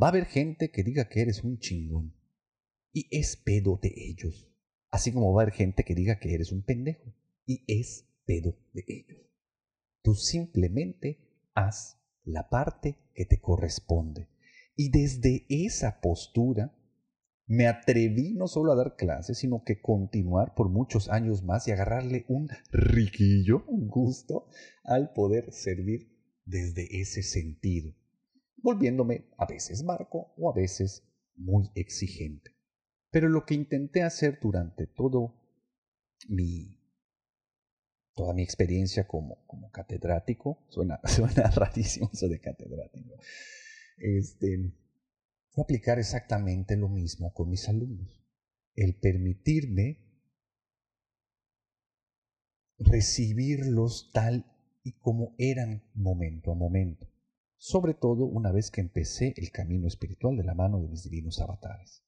Va 0.00 0.08
a 0.08 0.10
haber 0.10 0.26
gente 0.26 0.72
que 0.72 0.82
diga 0.82 1.08
que 1.08 1.22
eres 1.22 1.44
un 1.44 1.58
chingón. 1.58 2.12
Y 2.92 3.06
es 3.16 3.36
pedo 3.36 3.78
de 3.80 3.92
ellos. 3.96 4.50
Así 4.90 5.12
como 5.12 5.32
va 5.32 5.42
a 5.42 5.44
haber 5.44 5.54
gente 5.54 5.84
que 5.84 5.94
diga 5.94 6.18
que 6.18 6.34
eres 6.34 6.50
un 6.50 6.62
pendejo. 6.62 7.14
Y 7.46 7.64
es 7.68 8.08
pedo 8.24 8.56
de 8.72 8.84
ellos. 8.88 9.18
Tú 10.02 10.14
simplemente 10.14 11.20
haz 11.54 12.00
la 12.24 12.48
parte 12.48 12.98
que 13.14 13.24
te 13.24 13.40
corresponde. 13.40 14.28
Y 14.76 14.90
desde 14.90 15.46
esa 15.48 16.00
postura 16.00 16.74
me 17.46 17.66
atreví 17.66 18.34
no 18.34 18.48
solo 18.48 18.72
a 18.72 18.76
dar 18.76 18.96
clases, 18.96 19.38
sino 19.38 19.62
que 19.64 19.80
continuar 19.80 20.54
por 20.54 20.70
muchos 20.70 21.08
años 21.08 21.42
más 21.42 21.68
y 21.68 21.72
agarrarle 21.72 22.24
un 22.28 22.48
riquillo, 22.70 23.64
un 23.66 23.88
gusto, 23.88 24.46
al 24.82 25.12
poder 25.12 25.52
servir 25.52 26.10
desde 26.44 27.00
ese 27.00 27.22
sentido, 27.22 27.94
volviéndome 28.56 29.28
a 29.36 29.46
veces 29.46 29.82
marco 29.82 30.32
o 30.36 30.50
a 30.50 30.54
veces 30.54 31.02
muy 31.36 31.70
exigente. 31.74 32.52
Pero 33.10 33.28
lo 33.28 33.44
que 33.44 33.54
intenté 33.54 34.02
hacer 34.02 34.38
durante 34.40 34.86
todo 34.86 35.34
mi 36.28 36.80
toda 38.14 38.32
mi 38.32 38.42
experiencia 38.42 39.06
como, 39.06 39.44
como 39.46 39.70
catedrático, 39.70 40.64
suena, 40.68 41.00
suena 41.04 41.50
rarísimo 41.50 42.10
eso 42.12 42.28
de 42.28 42.40
catedrático, 42.40 43.16
este, 43.96 44.72
aplicar 45.56 45.98
exactamente 45.98 46.76
lo 46.76 46.88
mismo 46.88 47.32
con 47.32 47.50
mis 47.50 47.68
alumnos. 47.68 48.24
El 48.74 48.94
permitirme 48.96 50.04
recibirlos 52.78 54.10
tal 54.12 54.44
y 54.82 54.92
como 54.92 55.34
eran 55.38 55.82
momento 55.94 56.50
a 56.50 56.54
momento, 56.54 57.08
sobre 57.56 57.94
todo 57.94 58.26
una 58.26 58.52
vez 58.52 58.70
que 58.70 58.80
empecé 58.80 59.32
el 59.36 59.50
camino 59.50 59.86
espiritual 59.86 60.36
de 60.36 60.44
la 60.44 60.54
mano 60.54 60.80
de 60.80 60.88
mis 60.88 61.04
divinos 61.04 61.40
avatares. 61.40 62.04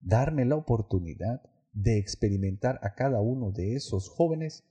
Darme 0.00 0.44
la 0.44 0.56
oportunidad 0.56 1.42
de 1.72 1.98
experimentar 1.98 2.78
a 2.82 2.94
cada 2.94 3.20
uno 3.20 3.50
de 3.50 3.74
esos 3.74 4.08
jóvenes 4.10 4.64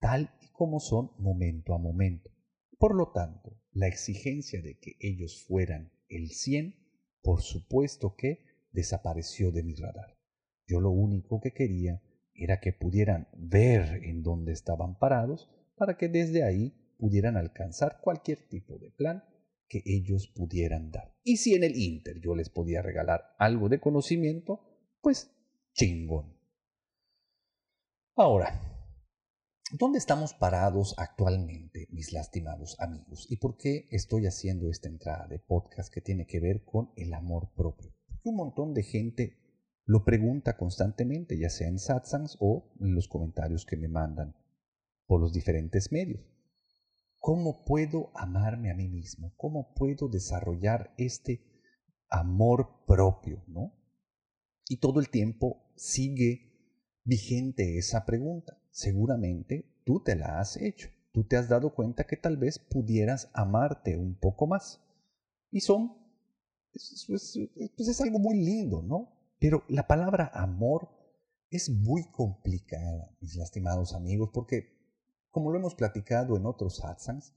tal 0.00 0.34
y 0.40 0.48
como 0.48 0.80
son 0.80 1.12
momento 1.18 1.74
a 1.74 1.78
momento. 1.78 2.30
Por 2.78 2.94
lo 2.94 3.12
tanto, 3.12 3.56
la 3.72 3.86
exigencia 3.86 4.60
de 4.62 4.78
que 4.78 4.96
ellos 5.00 5.44
fueran 5.46 5.92
el 6.10 6.30
100, 6.30 6.74
por 7.22 7.40
supuesto 7.40 8.14
que 8.16 8.44
desapareció 8.72 9.50
de 9.52 9.62
mi 9.62 9.74
radar. 9.74 10.18
Yo 10.66 10.80
lo 10.80 10.90
único 10.90 11.40
que 11.40 11.52
quería 11.52 12.02
era 12.34 12.60
que 12.60 12.72
pudieran 12.72 13.28
ver 13.36 14.02
en 14.04 14.22
dónde 14.22 14.52
estaban 14.52 14.98
parados 14.98 15.48
para 15.76 15.96
que 15.96 16.08
desde 16.08 16.42
ahí 16.44 16.74
pudieran 16.98 17.36
alcanzar 17.36 18.00
cualquier 18.02 18.46
tipo 18.48 18.78
de 18.78 18.90
plan 18.90 19.24
que 19.68 19.82
ellos 19.86 20.28
pudieran 20.28 20.90
dar. 20.90 21.14
Y 21.22 21.38
si 21.38 21.54
en 21.54 21.64
el 21.64 21.76
Inter 21.76 22.20
yo 22.20 22.34
les 22.34 22.50
podía 22.50 22.82
regalar 22.82 23.34
algo 23.38 23.68
de 23.68 23.80
conocimiento, 23.80 24.60
pues 25.00 25.30
chingón. 25.72 26.36
Ahora, 28.16 28.69
¿Dónde 29.72 29.98
estamos 29.98 30.34
parados 30.34 30.96
actualmente, 30.98 31.86
mis 31.92 32.12
lastimados 32.12 32.74
amigos? 32.80 33.28
¿Y 33.30 33.36
por 33.36 33.56
qué 33.56 33.86
estoy 33.92 34.26
haciendo 34.26 34.68
esta 34.68 34.88
entrada 34.88 35.28
de 35.28 35.38
podcast 35.38 35.94
que 35.94 36.00
tiene 36.00 36.26
que 36.26 36.40
ver 36.40 36.64
con 36.64 36.90
el 36.96 37.14
amor 37.14 37.52
propio? 37.54 37.94
Porque 38.08 38.28
un 38.30 38.34
montón 38.34 38.74
de 38.74 38.82
gente 38.82 39.38
lo 39.84 40.04
pregunta 40.04 40.56
constantemente, 40.56 41.38
ya 41.38 41.50
sea 41.50 41.68
en 41.68 41.78
satsangs 41.78 42.36
o 42.40 42.74
en 42.80 42.96
los 42.96 43.06
comentarios 43.06 43.64
que 43.64 43.76
me 43.76 43.86
mandan 43.86 44.34
por 45.06 45.20
los 45.20 45.32
diferentes 45.32 45.92
medios. 45.92 46.20
¿Cómo 47.20 47.64
puedo 47.64 48.10
amarme 48.16 48.72
a 48.72 48.74
mí 48.74 48.88
mismo? 48.88 49.34
¿Cómo 49.36 49.72
puedo 49.74 50.08
desarrollar 50.08 50.92
este 50.98 51.44
amor 52.08 52.84
propio? 52.88 53.44
¿no? 53.46 53.72
Y 54.68 54.78
todo 54.78 54.98
el 54.98 55.10
tiempo 55.10 55.70
sigue 55.76 57.04
vigente 57.04 57.78
esa 57.78 58.04
pregunta 58.04 58.59
seguramente 58.70 59.64
tú 59.84 60.02
te 60.02 60.16
la 60.16 60.40
has 60.40 60.56
hecho. 60.56 60.88
Tú 61.12 61.24
te 61.24 61.36
has 61.36 61.48
dado 61.48 61.74
cuenta 61.74 62.04
que 62.04 62.16
tal 62.16 62.36
vez 62.36 62.58
pudieras 62.58 63.30
amarte 63.32 63.96
un 63.96 64.14
poco 64.14 64.46
más. 64.46 64.80
Y 65.50 65.60
son, 65.60 65.96
pues 66.72 67.36
es 67.88 68.00
algo 68.00 68.18
muy 68.18 68.38
lindo, 68.38 68.82
¿no? 68.82 69.12
Pero 69.40 69.64
la 69.68 69.88
palabra 69.88 70.30
amor 70.34 70.88
es 71.50 71.68
muy 71.68 72.04
complicada, 72.12 73.10
mis 73.20 73.34
lastimados 73.34 73.92
amigos, 73.92 74.30
porque 74.32 74.78
como 75.30 75.50
lo 75.50 75.58
hemos 75.58 75.74
platicado 75.74 76.36
en 76.36 76.46
otros 76.46 76.76
satsangs, 76.76 77.34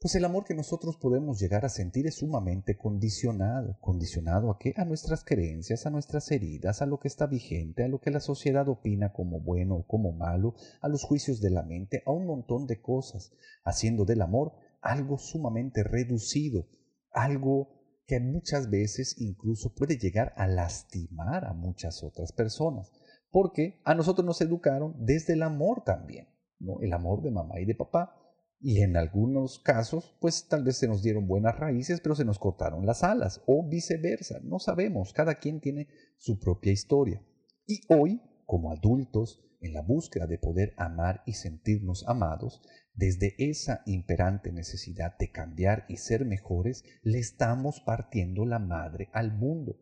pues 0.00 0.14
el 0.14 0.24
amor 0.24 0.44
que 0.46 0.54
nosotros 0.54 0.96
podemos 0.96 1.38
llegar 1.38 1.66
a 1.66 1.68
sentir 1.68 2.06
es 2.06 2.16
sumamente 2.16 2.78
condicionado. 2.78 3.76
¿Condicionado 3.80 4.50
a 4.50 4.58
qué? 4.58 4.72
A 4.78 4.86
nuestras 4.86 5.24
creencias, 5.24 5.84
a 5.84 5.90
nuestras 5.90 6.30
heridas, 6.30 6.80
a 6.80 6.86
lo 6.86 6.98
que 6.98 7.08
está 7.08 7.26
vigente, 7.26 7.84
a 7.84 7.88
lo 7.88 8.00
que 8.00 8.10
la 8.10 8.20
sociedad 8.20 8.66
opina 8.70 9.12
como 9.12 9.40
bueno 9.40 9.76
o 9.76 9.86
como 9.86 10.12
malo, 10.12 10.54
a 10.80 10.88
los 10.88 11.04
juicios 11.04 11.42
de 11.42 11.50
la 11.50 11.62
mente, 11.62 12.02
a 12.06 12.12
un 12.12 12.26
montón 12.26 12.66
de 12.66 12.80
cosas, 12.80 13.34
haciendo 13.62 14.06
del 14.06 14.22
amor 14.22 14.54
algo 14.80 15.18
sumamente 15.18 15.82
reducido, 15.82 16.66
algo 17.12 17.68
que 18.06 18.20
muchas 18.20 18.70
veces 18.70 19.16
incluso 19.18 19.74
puede 19.74 19.98
llegar 19.98 20.32
a 20.38 20.46
lastimar 20.46 21.44
a 21.44 21.52
muchas 21.52 22.02
otras 22.02 22.32
personas, 22.32 22.90
porque 23.30 23.82
a 23.84 23.94
nosotros 23.94 24.24
nos 24.24 24.40
educaron 24.40 24.96
desde 24.98 25.34
el 25.34 25.42
amor 25.42 25.84
también, 25.84 26.26
¿no? 26.58 26.80
El 26.80 26.94
amor 26.94 27.20
de 27.20 27.30
mamá 27.30 27.60
y 27.60 27.66
de 27.66 27.74
papá, 27.74 28.16
Y 28.62 28.82
en 28.82 28.98
algunos 28.98 29.58
casos, 29.58 30.14
pues 30.20 30.46
tal 30.46 30.64
vez 30.64 30.76
se 30.76 30.86
nos 30.86 31.02
dieron 31.02 31.26
buenas 31.26 31.58
raíces, 31.58 32.02
pero 32.02 32.14
se 32.14 32.26
nos 32.26 32.38
cortaron 32.38 32.84
las 32.84 33.02
alas, 33.02 33.42
o 33.46 33.66
viceversa. 33.66 34.38
No 34.42 34.58
sabemos, 34.58 35.14
cada 35.14 35.36
quien 35.36 35.60
tiene 35.60 35.88
su 36.18 36.38
propia 36.38 36.70
historia. 36.70 37.24
Y 37.66 37.80
hoy, 37.88 38.20
como 38.44 38.70
adultos, 38.70 39.42
en 39.62 39.72
la 39.72 39.80
búsqueda 39.80 40.26
de 40.26 40.38
poder 40.38 40.74
amar 40.76 41.22
y 41.24 41.34
sentirnos 41.34 42.06
amados, 42.06 42.60
desde 42.94 43.34
esa 43.38 43.82
imperante 43.86 44.52
necesidad 44.52 45.16
de 45.18 45.30
cambiar 45.30 45.86
y 45.88 45.96
ser 45.96 46.26
mejores, 46.26 46.84
le 47.02 47.18
estamos 47.18 47.80
partiendo 47.80 48.44
la 48.44 48.58
madre 48.58 49.08
al 49.12 49.32
mundo. 49.32 49.78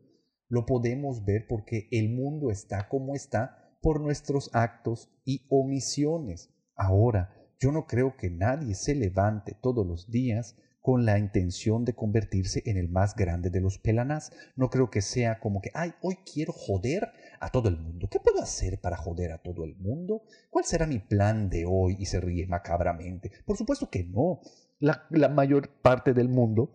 Lo 0.48 0.66
podemos 0.66 1.24
ver 1.24 1.46
porque 1.48 1.88
el 1.90 2.10
mundo 2.10 2.50
está 2.50 2.88
como 2.88 3.16
está 3.16 3.76
por 3.82 4.00
nuestros 4.00 4.50
actos 4.52 5.10
y 5.24 5.46
omisiones. 5.50 6.54
Ahora, 6.74 7.37
yo 7.58 7.72
no 7.72 7.86
creo 7.86 8.16
que 8.16 8.30
nadie 8.30 8.74
se 8.74 8.94
levante 8.94 9.56
todos 9.60 9.86
los 9.86 10.10
días 10.10 10.56
con 10.80 11.04
la 11.04 11.18
intención 11.18 11.84
de 11.84 11.94
convertirse 11.94 12.62
en 12.64 12.78
el 12.78 12.88
más 12.88 13.14
grande 13.14 13.50
de 13.50 13.60
los 13.60 13.78
pelanás. 13.78 14.32
No 14.56 14.70
creo 14.70 14.90
que 14.90 15.02
sea 15.02 15.38
como 15.38 15.60
que, 15.60 15.70
ay, 15.74 15.92
hoy 16.00 16.16
quiero 16.32 16.52
joder 16.52 17.08
a 17.40 17.50
todo 17.50 17.68
el 17.68 17.76
mundo. 17.76 18.08
¿Qué 18.10 18.20
puedo 18.20 18.40
hacer 18.40 18.80
para 18.80 18.96
joder 18.96 19.32
a 19.32 19.42
todo 19.42 19.64
el 19.64 19.76
mundo? 19.76 20.22
¿Cuál 20.48 20.64
será 20.64 20.86
mi 20.86 20.98
plan 20.98 21.50
de 21.50 21.66
hoy? 21.66 21.96
Y 21.98 22.06
se 22.06 22.20
ríe 22.20 22.46
macabramente. 22.46 23.32
Por 23.44 23.56
supuesto 23.56 23.90
que 23.90 24.04
no. 24.04 24.40
La, 24.78 25.06
la 25.10 25.28
mayor 25.28 25.68
parte 25.82 26.14
del 26.14 26.28
mundo, 26.28 26.72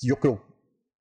yo 0.00 0.20
creo 0.20 0.44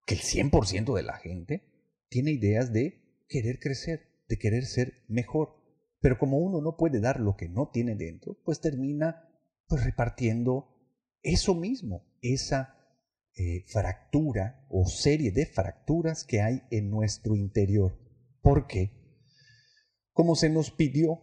que 0.06 0.16
el 0.16 0.22
100% 0.22 0.96
de 0.96 1.04
la 1.04 1.18
gente 1.18 1.64
tiene 2.08 2.32
ideas 2.32 2.74
de 2.74 3.26
querer 3.28 3.60
crecer, 3.60 4.08
de 4.28 4.40
querer 4.40 4.66
ser 4.66 5.04
mejor. 5.10 5.59
Pero 6.01 6.18
como 6.18 6.38
uno 6.38 6.62
no 6.62 6.77
puede 6.77 7.00
dar 7.00 7.20
lo 7.20 7.36
que 7.36 7.50
no 7.50 7.70
tiene 7.70 7.96
dentro, 7.96 8.38
pues 8.44 8.62
termina 8.62 9.29
pues 9.68 9.84
repartiendo 9.84 10.75
eso 11.22 11.56
mismo, 11.56 12.06
esa 12.22 12.75
eh, 13.36 13.63
fractura 13.68 14.65
o 14.70 14.86
serie 14.86 15.32
de 15.32 15.46
fracturas 15.46 16.24
que 16.24 16.41
hay 16.41 16.63
en 16.72 16.89
nuestro 16.89 17.36
interior. 17.36 17.98
¿Por 18.41 18.68
qué? 18.68 18.91
Como 20.13 20.36
se 20.36 20.50
nos 20.50 20.72
pidió 20.72 21.22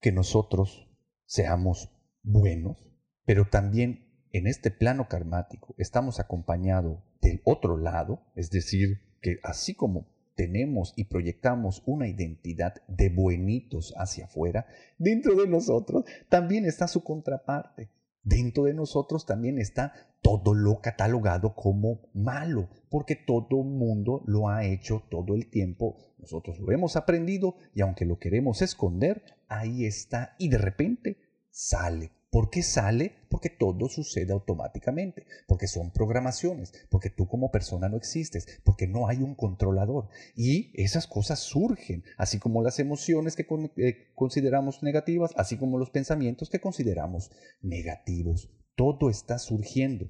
que 0.00 0.12
nosotros 0.12 0.88
seamos 1.26 1.90
buenos, 2.22 2.78
pero 3.24 3.48
también 3.48 4.26
en 4.32 4.46
este 4.46 4.70
plano 4.70 5.08
karmático 5.08 5.74
estamos 5.78 6.20
acompañados 6.20 7.02
del 7.20 7.40
otro 7.44 7.76
lado, 7.76 8.22
es 8.36 8.50
decir, 8.50 9.18
que 9.20 9.38
así 9.42 9.74
como 9.74 10.08
tenemos 10.40 10.94
y 10.96 11.04
proyectamos 11.04 11.82
una 11.84 12.08
identidad 12.08 12.76
de 12.88 13.10
buenitos 13.10 13.92
hacia 13.98 14.24
afuera, 14.24 14.64
dentro 14.96 15.34
de 15.34 15.46
nosotros 15.46 16.06
también 16.30 16.64
está 16.64 16.88
su 16.88 17.04
contraparte. 17.04 17.90
Dentro 18.22 18.64
de 18.64 18.72
nosotros 18.72 19.26
también 19.26 19.58
está 19.58 19.92
todo 20.22 20.54
lo 20.54 20.80
catalogado 20.80 21.54
como 21.54 22.08
malo, 22.14 22.70
porque 22.88 23.16
todo 23.16 23.62
mundo 23.64 24.22
lo 24.24 24.48
ha 24.48 24.64
hecho 24.64 25.02
todo 25.10 25.34
el 25.34 25.50
tiempo. 25.50 25.98
Nosotros 26.16 26.58
lo 26.58 26.72
hemos 26.72 26.96
aprendido 26.96 27.56
y 27.74 27.82
aunque 27.82 28.06
lo 28.06 28.18
queremos 28.18 28.62
esconder, 28.62 29.22
ahí 29.46 29.84
está 29.84 30.36
y 30.38 30.48
de 30.48 30.56
repente 30.56 31.18
sale 31.50 32.12
¿Por 32.30 32.48
qué 32.48 32.62
sale? 32.62 33.12
Porque 33.28 33.50
todo 33.50 33.88
sucede 33.88 34.32
automáticamente, 34.32 35.26
porque 35.48 35.66
son 35.66 35.90
programaciones, 35.90 36.72
porque 36.88 37.10
tú 37.10 37.26
como 37.26 37.50
persona 37.50 37.88
no 37.88 37.96
existes, 37.96 38.60
porque 38.62 38.86
no 38.86 39.08
hay 39.08 39.18
un 39.18 39.34
controlador. 39.34 40.08
Y 40.36 40.70
esas 40.80 41.08
cosas 41.08 41.40
surgen, 41.40 42.04
así 42.16 42.38
como 42.38 42.62
las 42.62 42.78
emociones 42.78 43.34
que 43.34 43.46
eh, 43.78 44.12
consideramos 44.14 44.84
negativas, 44.84 45.32
así 45.36 45.56
como 45.56 45.76
los 45.76 45.90
pensamientos 45.90 46.50
que 46.50 46.60
consideramos 46.60 47.32
negativos. 47.62 48.48
Todo 48.76 49.10
está 49.10 49.40
surgiendo. 49.40 50.08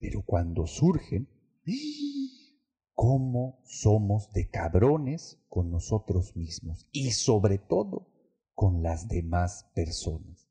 Pero 0.00 0.24
cuando 0.26 0.66
surgen, 0.66 1.28
¿cómo 2.92 3.62
somos 3.66 4.32
de 4.32 4.50
cabrones 4.50 5.38
con 5.48 5.70
nosotros 5.70 6.34
mismos? 6.34 6.88
Y 6.90 7.12
sobre 7.12 7.58
todo 7.58 8.08
con 8.52 8.82
las 8.82 9.06
demás 9.06 9.70
personas. 9.76 10.41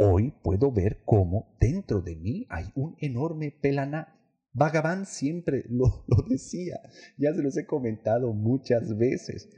Hoy 0.00 0.32
puedo 0.44 0.70
ver 0.70 1.02
cómo 1.04 1.56
dentro 1.58 2.00
de 2.00 2.14
mí 2.14 2.46
hay 2.50 2.66
un 2.76 2.94
enorme 3.00 3.50
pelaná. 3.50 4.16
Bhagavan 4.52 5.06
siempre 5.06 5.64
lo, 5.68 6.04
decía, 6.28 6.80
ya 7.16 7.34
se 7.34 7.42
los 7.42 7.56
he 7.56 7.66
comentado 7.66 8.32
muchas 8.32 8.96
veces. 8.96 9.48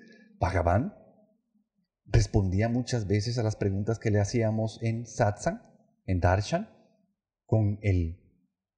Bhagavan 0.41 0.95
respondía 2.07 2.71
muchas 2.71 3.07
veces 3.07 3.37
a 3.37 3.43
las 3.43 3.57
preguntas 3.57 3.99
que 3.99 4.11
le 4.11 4.19
hacíamos 4.19 4.83
en 4.83 5.05
satsang, 5.05 5.61
en 6.07 6.21
darshan, 6.21 6.71
con 7.45 7.79
el, 7.83 8.19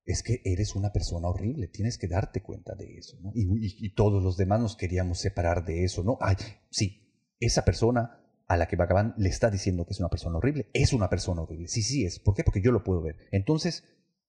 es 0.05 0.25
que 0.25 0.43
eres 0.45 0.75
una 0.75 0.93
persona 0.93 1.29
horrible, 1.29 1.69
tienes 1.69 1.97
que 1.97 2.09
darte 2.09 2.43
cuenta 2.43 2.75
de 2.75 2.97
eso, 2.99 3.17
y 3.35 3.95
todos 3.95 4.21
los 4.21 4.37
demás 4.37 4.61
nos 4.61 4.77
queríamos 4.77 5.21
separar 5.21 5.65
de 5.65 5.85
eso, 5.85 6.03
¿no? 6.03 6.19
Ay, 6.21 6.35
sí, 6.71 7.37
esa 7.39 7.65
persona 7.65 8.22
a 8.53 8.57
la 8.59 8.69
que 8.69 8.77
Bhagavan 8.77 9.15
le 9.17 9.31
está 9.31 9.51
diciendo 9.51 9.87
que 9.87 9.95
es 9.95 10.01
una 10.01 10.11
persona 10.11 10.37
horrible, 10.37 10.69
es 10.75 10.93
una 10.93 11.09
persona 11.09 11.41
horrible. 11.41 11.69
Sí, 11.69 11.83
sí 11.83 12.05
es. 12.05 12.19
¿Por 12.19 12.35
qué? 12.35 12.45
Porque 12.45 12.61
yo 12.61 12.71
lo 12.71 12.85
puedo 12.85 13.01
ver. 13.01 13.17
Entonces, 13.31 13.83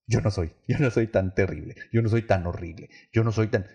yo 0.06 0.22
no 0.22 0.30
soy, 0.30 0.54
yo 0.66 0.78
no 0.78 0.90
soy 0.90 1.08
tan 1.08 1.34
terrible, 1.34 1.76
yo 1.92 2.00
no 2.00 2.08
soy 2.08 2.26
tan 2.26 2.46
horrible, 2.46 2.88
yo 3.12 3.22
no 3.22 3.32
soy 3.32 3.48
tan... 3.48 3.66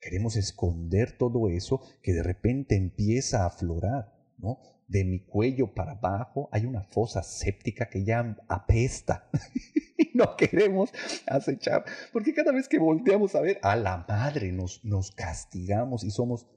Queremos 0.00 0.34
esconder 0.34 1.16
todo 1.16 1.48
eso 1.48 1.80
que 2.02 2.12
de 2.12 2.24
repente 2.24 2.74
empieza 2.74 3.44
a 3.44 3.46
aflorar, 3.46 4.12
¿no? 4.36 4.58
De 4.88 5.04
mi 5.04 5.20
cuello 5.20 5.72
para 5.74 5.92
abajo 5.92 6.48
hay 6.50 6.66
una 6.66 6.82
fosa 6.82 7.22
séptica 7.22 7.88
que 7.88 8.04
ya 8.04 8.36
apesta. 8.48 9.30
y 9.96 10.10
no 10.14 10.34
queremos 10.36 10.90
acechar, 11.28 11.84
porque 12.12 12.34
cada 12.34 12.50
vez 12.50 12.68
que 12.68 12.80
volteamos 12.80 13.36
a 13.36 13.40
ver 13.42 13.60
a 13.62 13.76
la 13.76 14.04
madre 14.08 14.50
nos, 14.50 14.84
nos 14.84 15.12
castigamos 15.12 16.02
y 16.02 16.10
somos 16.10 16.48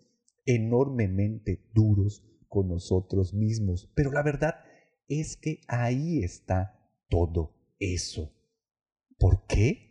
enormemente 0.48 1.62
duros 1.76 2.24
con 2.48 2.68
nosotros 2.68 3.34
mismos. 3.34 3.92
Pero 3.96 4.12
la 4.12 4.24
verdad 4.24 4.56
es 5.08 5.38
que 5.38 5.62
ahí 5.68 6.24
está 6.24 6.80
todo 7.10 7.56
eso. 7.80 8.34
¿Por 9.18 9.46
qué? 9.48 9.88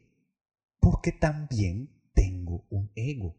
Porque 0.81 1.13
también 1.13 2.03
tengo 2.15 2.67
un 2.71 2.91
ego. 2.95 3.37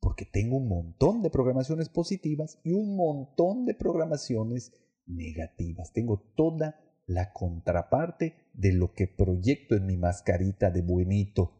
Porque 0.00 0.24
tengo 0.24 0.56
un 0.56 0.68
montón 0.68 1.22
de 1.22 1.30
programaciones 1.30 1.88
positivas 1.88 2.60
y 2.64 2.72
un 2.72 2.96
montón 2.96 3.66
de 3.66 3.74
programaciones 3.74 4.72
negativas. 5.06 5.92
Tengo 5.92 6.32
toda 6.36 6.80
la 7.06 7.32
contraparte 7.32 8.50
de 8.52 8.72
lo 8.72 8.92
que 8.92 9.06
proyecto 9.06 9.76
en 9.76 9.86
mi 9.86 9.96
mascarita 9.96 10.70
de 10.70 10.82
buenito. 10.82 11.52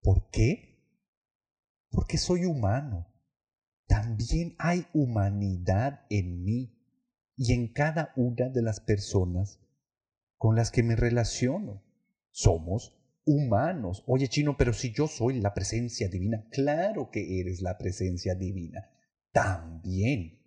¿Por 0.00 0.28
qué? 0.30 0.68
Porque 1.90 2.18
soy 2.18 2.44
humano 2.44 3.06
también 3.88 4.54
hay 4.58 4.86
humanidad 4.92 6.02
en 6.10 6.44
mí 6.44 6.78
y 7.36 7.54
en 7.54 7.72
cada 7.72 8.12
una 8.16 8.50
de 8.50 8.62
las 8.62 8.80
personas 8.80 9.60
con 10.36 10.54
las 10.54 10.70
que 10.70 10.82
me 10.82 10.94
relaciono. 10.94 11.82
Somos 12.30 12.94
humanos. 13.24 14.04
Oye, 14.06 14.28
chino, 14.28 14.56
pero 14.58 14.72
si 14.74 14.92
yo 14.92 15.08
soy 15.08 15.40
la 15.40 15.54
presencia 15.54 16.08
divina, 16.08 16.46
claro 16.50 17.10
que 17.10 17.40
eres 17.40 17.62
la 17.62 17.78
presencia 17.78 18.34
divina. 18.34 18.90
También. 19.32 20.38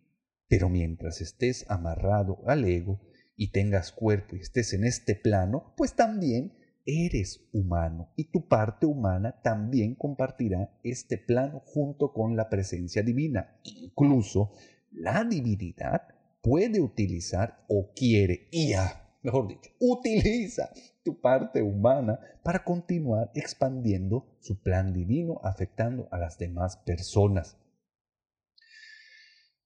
Pero 0.48 0.70
mientras 0.70 1.20
estés 1.20 1.66
amarrado 1.68 2.44
al 2.48 2.64
ego 2.66 3.02
y 3.36 3.52
tengas 3.52 3.92
cuerpo 3.92 4.36
y 4.36 4.42
estés 4.42 4.74
en 4.74 4.86
este 4.86 5.16
plano, 5.16 5.74
pues 5.76 5.96
también 5.96 6.54
eres 6.86 7.48
humano 7.52 8.12
y 8.16 8.26
tu 8.26 8.48
parte 8.48 8.86
humana 8.86 9.42
también 9.42 9.96
compartirá 9.96 10.78
este 10.84 11.18
plano 11.18 11.62
junto 11.66 12.14
con 12.14 12.36
la 12.36 12.50
presencia 12.50 13.04
divina. 13.04 13.60
Incluso 13.64 14.52
la 14.92 15.24
divinidad 15.24 16.02
puede 16.42 16.82
utilizar 16.82 17.66
o 17.68 17.92
quiere, 17.96 18.48
y 18.52 18.70
ya, 18.70 19.18
mejor 19.22 19.48
dicho, 19.48 19.72
utiliza 19.80 20.72
tu 21.04 21.20
parte 21.20 21.62
humana 21.62 22.20
para 22.44 22.64
continuar 22.64 23.32
expandiendo 23.36 24.38
su 24.40 24.62
plan 24.62 24.94
divino, 24.94 25.40
afectando 25.44 26.08
a 26.12 26.18
las 26.18 26.38
demás 26.38 26.78
personas. 26.78 27.58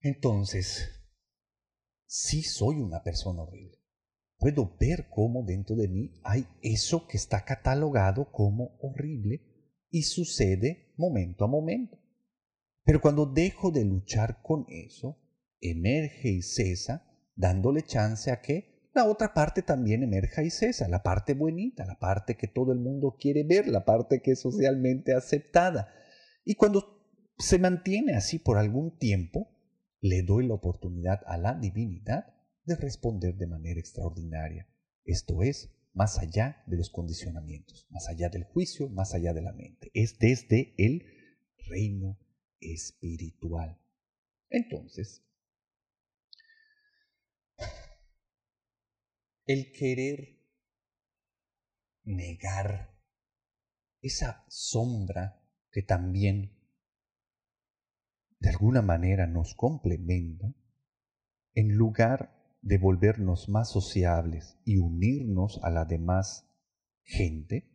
Entonces, 0.01 0.89
sí 2.05 2.43
soy 2.43 2.79
una 2.81 3.01
persona 3.01 3.41
horrible 3.41 3.84
puedo 4.37 4.75
ver 4.79 5.07
cómo 5.09 5.43
dentro 5.43 5.75
de 5.75 5.87
mí 5.87 6.13
hay 6.23 6.45
eso 6.61 7.07
que 7.07 7.17
está 7.17 7.45
catalogado 7.45 8.31
como 8.31 8.77
horrible 8.81 9.41
y 9.89 10.03
sucede 10.03 10.93
momento 10.97 11.45
a 11.45 11.47
momento. 11.47 11.97
Pero 12.83 13.01
cuando 13.01 13.25
dejo 13.25 13.71
de 13.71 13.85
luchar 13.85 14.41
con 14.43 14.65
eso, 14.69 15.17
emerge 15.61 16.29
y 16.29 16.41
cesa, 16.41 17.07
dándole 17.35 17.83
chance 17.83 18.31
a 18.31 18.41
que 18.41 18.89
la 18.93 19.05
otra 19.05 19.33
parte 19.33 19.61
también 19.61 20.03
emerja 20.03 20.43
y 20.43 20.49
cesa, 20.49 20.87
la 20.87 21.03
parte 21.03 21.33
bonita, 21.33 21.85
la 21.85 21.99
parte 21.99 22.35
que 22.35 22.47
todo 22.47 22.71
el 22.71 22.79
mundo 22.79 23.17
quiere 23.19 23.43
ver, 23.43 23.67
la 23.67 23.83
parte 23.83 24.21
que 24.21 24.31
es 24.31 24.41
socialmente 24.41 25.13
aceptada. 25.13 25.89
Y 26.45 26.55
cuando 26.55 27.01
se 27.37 27.59
mantiene 27.59 28.15
así 28.15 28.39
por 28.39 28.57
algún 28.57 28.97
tiempo, 28.97 29.49
le 29.99 30.21
doy 30.21 30.47
la 30.47 30.53
oportunidad 30.53 31.21
a 31.25 31.37
la 31.37 31.55
divinidad 31.55 32.34
de 32.65 32.75
responder 32.75 33.35
de 33.35 33.47
manera 33.47 33.79
extraordinaria. 33.79 34.67
Esto 35.03 35.43
es, 35.43 35.71
más 35.93 36.19
allá 36.19 36.63
de 36.67 36.77
los 36.77 36.89
condicionamientos, 36.89 37.87
más 37.89 38.09
allá 38.09 38.29
del 38.29 38.43
juicio, 38.43 38.89
más 38.89 39.13
allá 39.13 39.33
de 39.33 39.41
la 39.41 39.53
mente. 39.53 39.91
Es 39.93 40.19
desde 40.19 40.73
el 40.77 41.05
reino 41.67 42.19
espiritual. 42.59 43.79
Entonces, 44.49 45.23
el 49.45 49.71
querer 49.71 50.39
negar 52.03 52.95
esa 54.01 54.45
sombra 54.47 55.41
que 55.71 55.81
también 55.81 56.55
de 58.39 58.49
alguna 58.49 58.81
manera 58.81 59.27
nos 59.27 59.55
complementa, 59.55 60.53
en 61.53 61.75
lugar 61.75 62.34
de 62.65 62.79
volvernos 62.79 63.47
más 63.47 63.69
sociables 63.69 64.57
y 64.65 64.77
unirnos 64.77 65.59
a 65.61 65.69
la 65.69 65.85
demás 65.85 66.49
gente, 67.03 67.69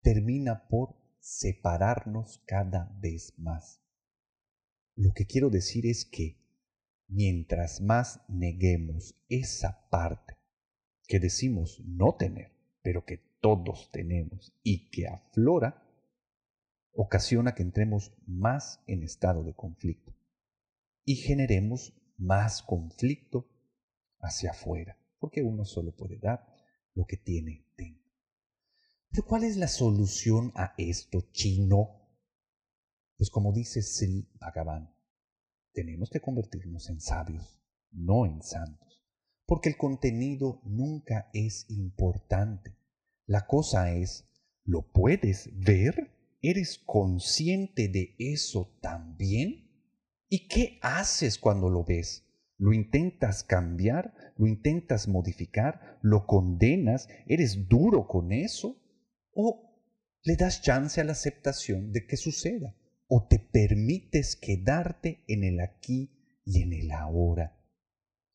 termina 0.00 0.68
por 0.68 0.94
separarnos 1.18 2.40
cada 2.46 2.96
vez 3.00 3.34
más. 3.36 3.82
Lo 4.94 5.12
que 5.12 5.26
quiero 5.26 5.50
decir 5.50 5.86
es 5.86 6.04
que 6.04 6.38
mientras 7.08 7.80
más 7.80 8.20
neguemos 8.28 9.16
esa 9.28 9.88
parte 9.90 10.36
que 11.08 11.18
decimos 11.18 11.82
no 11.84 12.14
tener, 12.14 12.52
pero 12.80 13.04
que 13.04 13.18
todos 13.40 13.90
tenemos 13.90 14.54
y 14.62 14.88
que 14.90 15.08
aflora, 15.08 15.82
ocasiona 16.92 17.56
que 17.56 17.64
entremos 17.64 18.14
más 18.24 18.84
en 18.86 19.02
estado 19.02 19.42
de 19.42 19.54
conflicto 19.54 20.14
y 21.04 21.16
generemos 21.16 21.92
más 22.16 22.62
conflicto 22.62 23.48
hacia 24.22 24.52
afuera, 24.52 24.96
porque 25.18 25.42
uno 25.42 25.64
solo 25.64 25.94
puede 25.94 26.18
dar 26.18 26.46
lo 26.94 27.04
que 27.04 27.16
tiene 27.16 27.66
dentro. 27.76 28.10
Pero 29.10 29.26
¿cuál 29.26 29.44
es 29.44 29.56
la 29.56 29.68
solución 29.68 30.52
a 30.54 30.74
esto, 30.78 31.28
chino? 31.32 32.00
Pues 33.18 33.28
como 33.30 33.52
dice 33.52 33.82
Sri 33.82 34.26
tenemos 35.72 36.10
que 36.10 36.20
convertirnos 36.20 36.88
en 36.88 37.00
sabios, 37.00 37.60
no 37.90 38.26
en 38.26 38.42
santos, 38.42 39.02
porque 39.46 39.68
el 39.68 39.76
contenido 39.76 40.60
nunca 40.64 41.30
es 41.32 41.66
importante. 41.70 42.76
La 43.26 43.46
cosa 43.46 43.92
es, 43.92 44.24
¿lo 44.64 44.90
puedes 44.92 45.50
ver? 45.52 46.10
¿Eres 46.40 46.78
consciente 46.78 47.88
de 47.88 48.14
eso 48.18 48.76
también? 48.80 49.70
¿Y 50.28 50.48
qué 50.48 50.78
haces 50.82 51.38
cuando 51.38 51.68
lo 51.68 51.84
ves? 51.84 52.24
¿Lo 52.62 52.72
intentas 52.72 53.42
cambiar? 53.42 54.14
¿Lo 54.36 54.46
intentas 54.46 55.08
modificar? 55.08 55.98
¿Lo 56.00 56.26
condenas? 56.28 57.08
¿Eres 57.26 57.66
duro 57.66 58.06
con 58.06 58.30
eso? 58.30 58.80
¿O 59.34 59.82
le 60.22 60.36
das 60.36 60.62
chance 60.62 61.00
a 61.00 61.04
la 61.04 61.10
aceptación 61.10 61.90
de 61.90 62.06
que 62.06 62.16
suceda? 62.16 62.76
¿O 63.08 63.26
te 63.26 63.40
permites 63.40 64.36
quedarte 64.36 65.24
en 65.26 65.42
el 65.42 65.58
aquí 65.58 66.40
y 66.44 66.62
en 66.62 66.72
el 66.72 66.92
ahora? 66.92 67.60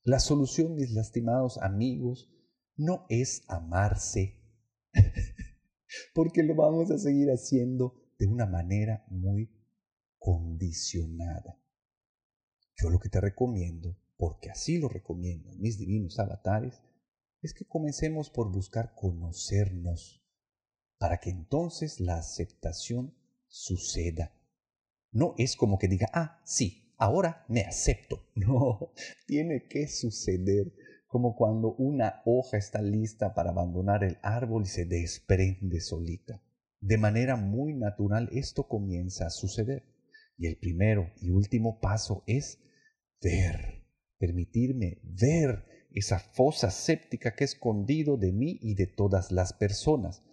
La 0.03 0.19
solución, 0.19 0.75
mis 0.75 0.91
lastimados 0.91 1.57
amigos, 1.59 2.29
no 2.75 3.05
es 3.07 3.45
amarse 3.47 4.41
porque 6.13 6.43
lo 6.43 6.53
vamos 6.53 6.91
a 6.91 6.97
seguir 6.97 7.29
haciendo 7.29 7.93
de 8.19 8.27
una 8.27 8.45
manera 8.45 9.05
muy 9.07 9.49
condicionada. 10.17 11.63
Yo 12.75 12.89
lo 12.89 12.99
que 12.99 13.07
te 13.07 13.21
recomiendo, 13.21 13.97
porque 14.17 14.49
así 14.49 14.77
lo 14.77 14.89
recomiendan 14.89 15.59
mis 15.59 15.77
divinos 15.77 16.19
avatares, 16.19 16.81
es 17.41 17.53
que 17.53 17.65
comencemos 17.65 18.29
por 18.29 18.51
buscar 18.51 18.93
conocernos, 18.95 20.23
para 20.97 21.19
que 21.19 21.29
entonces 21.29 21.99
la 21.99 22.17
aceptación 22.17 23.15
suceda. 23.47 24.33
No 25.11 25.35
es 25.37 25.55
como 25.55 25.77
que 25.77 25.87
diga, 25.87 26.09
ah, 26.13 26.41
sí, 26.43 26.93
ahora 26.97 27.45
me 27.47 27.61
acepto. 27.61 28.25
No, 28.35 28.93
tiene 29.25 29.67
que 29.67 29.87
suceder 29.87 30.71
como 31.07 31.35
cuando 31.35 31.73
una 31.75 32.21
hoja 32.25 32.57
está 32.57 32.81
lista 32.81 33.33
para 33.33 33.49
abandonar 33.49 34.03
el 34.03 34.17
árbol 34.21 34.63
y 34.63 34.67
se 34.67 34.85
desprende 34.85 35.79
solita. 35.79 36.41
De 36.79 36.97
manera 36.97 37.35
muy 37.35 37.73
natural 37.73 38.29
esto 38.31 38.67
comienza 38.67 39.25
a 39.25 39.31
suceder. 39.31 39.83
Y 40.37 40.45
el 40.45 40.57
primero 40.57 41.11
y 41.19 41.31
último 41.31 41.79
paso 41.79 42.23
es 42.27 42.59
ver, 43.21 43.76
permitirme 44.17 44.99
ver 45.03 45.87
esa 45.91 46.19
fosa 46.19 46.69
séptica 46.69 47.35
que 47.35 47.43
he 47.43 47.45
escondido 47.45 48.17
de 48.17 48.31
mí 48.31 48.59
y 48.61 48.75
de 48.75 48.87
todas 48.87 49.31
las 49.31 49.53
personas 49.53 50.23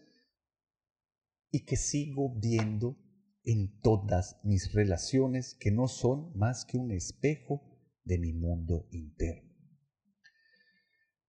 y 1.50 1.64
que 1.64 1.76
sigo 1.76 2.34
viendo 2.38 2.98
en 3.44 3.80
todas 3.80 4.40
mis 4.42 4.72
relaciones 4.72 5.54
que 5.54 5.70
no 5.70 5.86
son 5.88 6.36
más 6.36 6.64
que 6.64 6.78
un 6.78 6.90
espejo 6.90 7.62
de 8.04 8.18
mi 8.18 8.32
mundo 8.32 8.88
interno. 8.90 9.54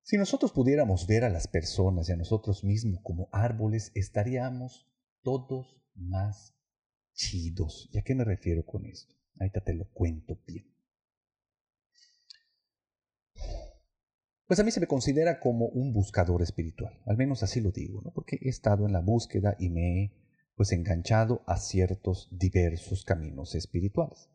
Si 0.01 0.17
nosotros 0.17 0.51
pudiéramos 0.51 1.07
ver 1.07 1.23
a 1.23 1.29
las 1.29 1.47
personas 1.47 2.09
y 2.09 2.11
a 2.11 2.15
nosotros 2.15 2.63
mismos 2.63 2.99
como 3.01 3.27
árboles, 3.31 3.91
estaríamos 3.95 4.87
todos 5.23 5.81
más 5.95 6.55
chidos. 7.13 7.89
¿Y 7.91 7.97
a 7.97 8.03
qué 8.03 8.13
me 8.13 8.23
refiero 8.23 8.65
con 8.65 8.85
esto? 8.85 9.15
Ahorita 9.39 9.61
te 9.61 9.73
lo 9.73 9.89
cuento 9.91 10.39
bien. 10.45 10.74
Pues 14.47 14.59
a 14.59 14.63
mí 14.63 14.69
se 14.69 14.79
me 14.79 14.87
considera 14.87 15.39
como 15.39 15.67
un 15.67 15.91
buscador 15.91 16.43
espiritual, 16.43 17.01
al 17.07 17.17
menos 17.17 17.41
así 17.41 17.61
lo 17.61 17.71
digo, 17.71 18.01
¿no? 18.03 18.11
porque 18.11 18.37
he 18.41 18.49
estado 18.49 18.85
en 18.85 18.93
la 18.93 19.01
búsqueda 19.01 19.55
y 19.57 19.69
me 19.69 20.03
he 20.03 20.25
pues 20.55 20.71
enganchado 20.71 21.43
a 21.47 21.57
ciertos 21.57 22.29
diversos 22.31 23.03
caminos 23.03 23.55
espirituales. 23.55 24.29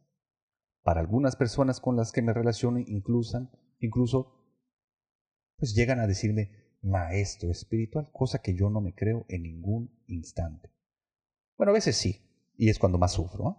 Para 0.82 1.00
algunas 1.00 1.36
personas 1.36 1.80
con 1.80 1.96
las 1.96 2.10
que 2.10 2.22
me 2.22 2.32
relaciono 2.32 2.80
incluso, 2.80 3.50
incluso 3.78 4.36
pues 5.56 5.74
llegan 5.74 6.00
a 6.00 6.06
decirme 6.06 6.50
maestro 6.82 7.50
espiritual, 7.50 8.10
cosa 8.12 8.40
que 8.40 8.54
yo 8.54 8.68
no 8.68 8.80
me 8.80 8.94
creo 8.94 9.26
en 9.28 9.42
ningún 9.42 10.02
instante. 10.06 10.70
Bueno, 11.56 11.70
a 11.70 11.74
veces 11.74 11.96
sí, 11.96 12.22
y 12.56 12.68
es 12.68 12.78
cuando 12.78 12.98
más 12.98 13.12
sufro, 13.12 13.58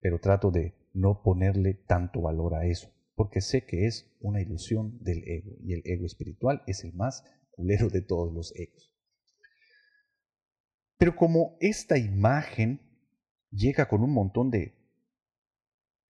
pero 0.00 0.18
trato 0.18 0.50
de 0.50 0.74
no 0.92 1.22
ponerle 1.22 1.74
tanto 1.74 2.20
valor 2.20 2.54
a 2.56 2.66
eso, 2.66 2.90
porque 3.22 3.40
sé 3.40 3.64
que 3.64 3.86
es 3.86 4.12
una 4.18 4.40
ilusión 4.40 4.98
del 5.00 5.22
ego, 5.28 5.56
y 5.62 5.74
el 5.74 5.82
ego 5.84 6.06
espiritual 6.06 6.64
es 6.66 6.82
el 6.82 6.92
más 6.92 7.22
culero 7.52 7.88
de 7.88 8.02
todos 8.02 8.34
los 8.34 8.52
egos. 8.56 8.92
Pero 10.98 11.14
como 11.14 11.56
esta 11.60 11.98
imagen 11.98 12.80
llega 13.52 13.86
con 13.86 14.02
un 14.02 14.12
montón 14.12 14.50
de 14.50 14.74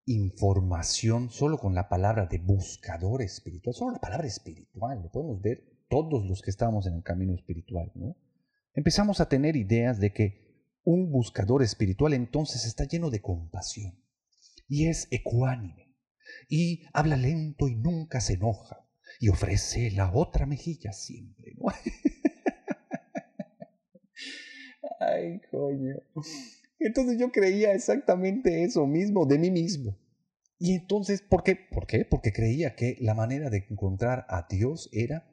información 0.06 1.28
solo 1.28 1.58
con 1.58 1.74
la 1.74 1.90
palabra 1.90 2.24
de 2.24 2.38
buscador 2.38 3.20
espiritual, 3.20 3.74
solo 3.74 3.92
la 3.92 4.00
palabra 4.00 4.26
espiritual, 4.26 5.02
lo 5.02 5.10
podemos 5.10 5.42
ver 5.42 5.84
todos 5.90 6.24
los 6.24 6.40
que 6.40 6.50
estamos 6.50 6.86
en 6.86 6.94
el 6.94 7.02
camino 7.02 7.34
espiritual, 7.34 7.92
¿no? 7.94 8.16
Empezamos 8.72 9.20
a 9.20 9.28
tener 9.28 9.54
ideas 9.56 10.00
de 10.00 10.14
que 10.14 10.64
un 10.82 11.12
buscador 11.12 11.62
espiritual 11.62 12.14
entonces 12.14 12.64
está 12.64 12.84
lleno 12.84 13.10
de 13.10 13.20
compasión 13.20 14.02
y 14.66 14.86
es 14.86 15.08
ecuánime 15.10 15.91
y 16.48 16.84
habla 16.92 17.16
lento 17.16 17.68
y 17.68 17.76
nunca 17.76 18.20
se 18.20 18.34
enoja 18.34 18.86
y 19.20 19.28
ofrece 19.28 19.90
la 19.90 20.12
otra 20.12 20.46
mejilla 20.46 20.92
siempre, 20.92 21.52
¿no? 21.56 21.66
Ay, 25.00 25.40
coño. 25.50 25.96
Entonces 26.78 27.18
yo 27.18 27.30
creía 27.30 27.74
exactamente 27.74 28.64
eso 28.64 28.86
mismo 28.86 29.26
de 29.26 29.38
mí 29.38 29.50
mismo. 29.50 29.98
Y 30.58 30.74
entonces, 30.74 31.22
¿por 31.22 31.42
qué? 31.42 31.56
¿Por 31.56 31.86
qué? 31.86 32.04
Porque 32.04 32.32
creía 32.32 32.76
que 32.76 32.96
la 33.00 33.14
manera 33.14 33.50
de 33.50 33.66
encontrar 33.68 34.26
a 34.28 34.46
Dios 34.48 34.88
era 34.92 35.28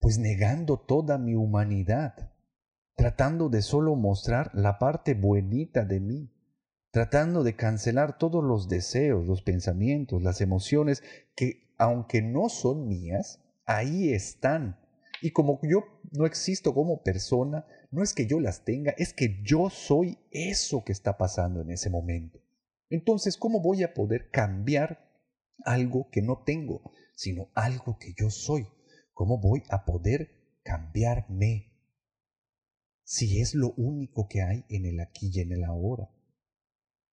pues 0.00 0.18
negando 0.18 0.78
toda 0.78 1.18
mi 1.18 1.34
humanidad, 1.34 2.32
tratando 2.96 3.50
de 3.50 3.60
solo 3.60 3.96
mostrar 3.96 4.50
la 4.54 4.78
parte 4.78 5.12
buenita 5.12 5.84
de 5.84 6.00
mí, 6.00 6.32
tratando 6.90 7.44
de 7.44 7.54
cancelar 7.54 8.18
todos 8.18 8.42
los 8.42 8.68
deseos, 8.68 9.26
los 9.26 9.42
pensamientos, 9.42 10.22
las 10.22 10.40
emociones 10.40 11.02
que 11.34 11.74
aunque 11.78 12.20
no 12.20 12.48
son 12.48 12.88
mías, 12.88 13.40
ahí 13.64 14.12
están. 14.12 14.78
Y 15.22 15.30
como 15.30 15.60
yo 15.62 15.84
no 16.12 16.26
existo 16.26 16.74
como 16.74 17.02
persona, 17.02 17.66
no 17.90 18.02
es 18.02 18.12
que 18.12 18.26
yo 18.26 18.40
las 18.40 18.64
tenga, 18.64 18.92
es 18.92 19.12
que 19.12 19.42
yo 19.42 19.70
soy 19.70 20.18
eso 20.30 20.84
que 20.84 20.92
está 20.92 21.16
pasando 21.16 21.60
en 21.60 21.70
ese 21.70 21.90
momento. 21.90 22.40
Entonces, 22.88 23.36
¿cómo 23.36 23.60
voy 23.60 23.82
a 23.82 23.94
poder 23.94 24.30
cambiar 24.30 25.08
algo 25.64 26.08
que 26.10 26.22
no 26.22 26.42
tengo, 26.44 26.92
sino 27.14 27.50
algo 27.54 27.98
que 27.98 28.14
yo 28.18 28.30
soy? 28.30 28.66
¿Cómo 29.14 29.38
voy 29.38 29.62
a 29.68 29.84
poder 29.84 30.58
cambiarme 30.62 31.72
si 33.04 33.40
es 33.40 33.54
lo 33.54 33.72
único 33.74 34.28
que 34.28 34.42
hay 34.42 34.64
en 34.68 34.86
el 34.86 35.00
aquí 35.00 35.30
y 35.32 35.40
en 35.40 35.52
el 35.52 35.64
ahora? 35.64 36.10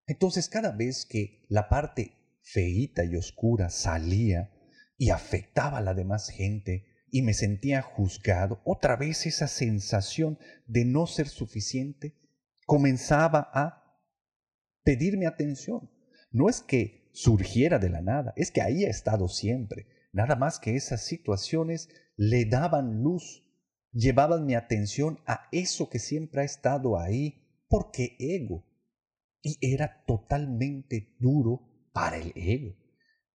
Entonces, 0.07 0.49
cada 0.49 0.71
vez 0.71 1.05
que 1.05 1.45
la 1.49 1.69
parte 1.69 2.13
feíta 2.41 3.05
y 3.05 3.15
oscura 3.15 3.69
salía 3.69 4.51
y 4.97 5.11
afectaba 5.11 5.77
a 5.77 5.81
la 5.81 5.93
demás 5.93 6.29
gente, 6.29 6.85
y 7.09 7.21
me 7.21 7.33
sentía 7.33 7.81
juzgado, 7.81 8.61
otra 8.65 8.95
vez 8.95 9.25
esa 9.25 9.47
sensación 9.47 10.39
de 10.65 10.85
no 10.85 11.07
ser 11.07 11.27
suficiente 11.27 12.15
comenzaba 12.65 13.49
a 13.53 14.01
pedirme 14.83 15.25
atención. 15.25 15.89
No 16.31 16.49
es 16.49 16.61
que 16.61 17.09
surgiera 17.13 17.79
de 17.79 17.89
la 17.89 18.01
nada, 18.01 18.33
es 18.35 18.51
que 18.51 18.61
ahí 18.61 18.83
ha 18.85 18.89
estado 18.89 19.27
siempre. 19.27 19.87
Nada 20.11 20.35
más 20.35 20.59
que 20.59 20.75
esas 20.75 21.05
situaciones 21.05 21.89
le 22.15 22.45
daban 22.45 23.01
luz, 23.01 23.43
llevaban 23.91 24.45
mi 24.45 24.55
atención 24.55 25.19
a 25.25 25.47
eso 25.51 25.89
que 25.89 25.99
siempre 25.99 26.41
ha 26.41 26.45
estado 26.45 26.99
ahí, 26.99 27.63
porque 27.69 28.15
ego. 28.19 28.65
Y 29.41 29.57
era 29.61 30.03
totalmente 30.05 31.15
duro 31.19 31.89
para 31.93 32.17
el 32.17 32.33
ego 32.35 32.75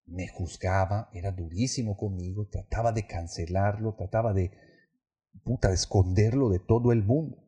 me 0.06 0.28
juzgaba, 0.28 1.08
era 1.12 1.32
durísimo 1.32 1.96
conmigo, 1.96 2.48
trataba 2.48 2.92
de 2.92 3.06
cancelarlo, 3.06 3.94
trataba 3.94 4.32
de, 4.32 4.50
puta, 5.44 5.68
de 5.68 5.74
esconderlo 5.74 6.50
de 6.50 6.58
todo 6.58 6.92
el 6.92 7.02
mundo. 7.02 7.38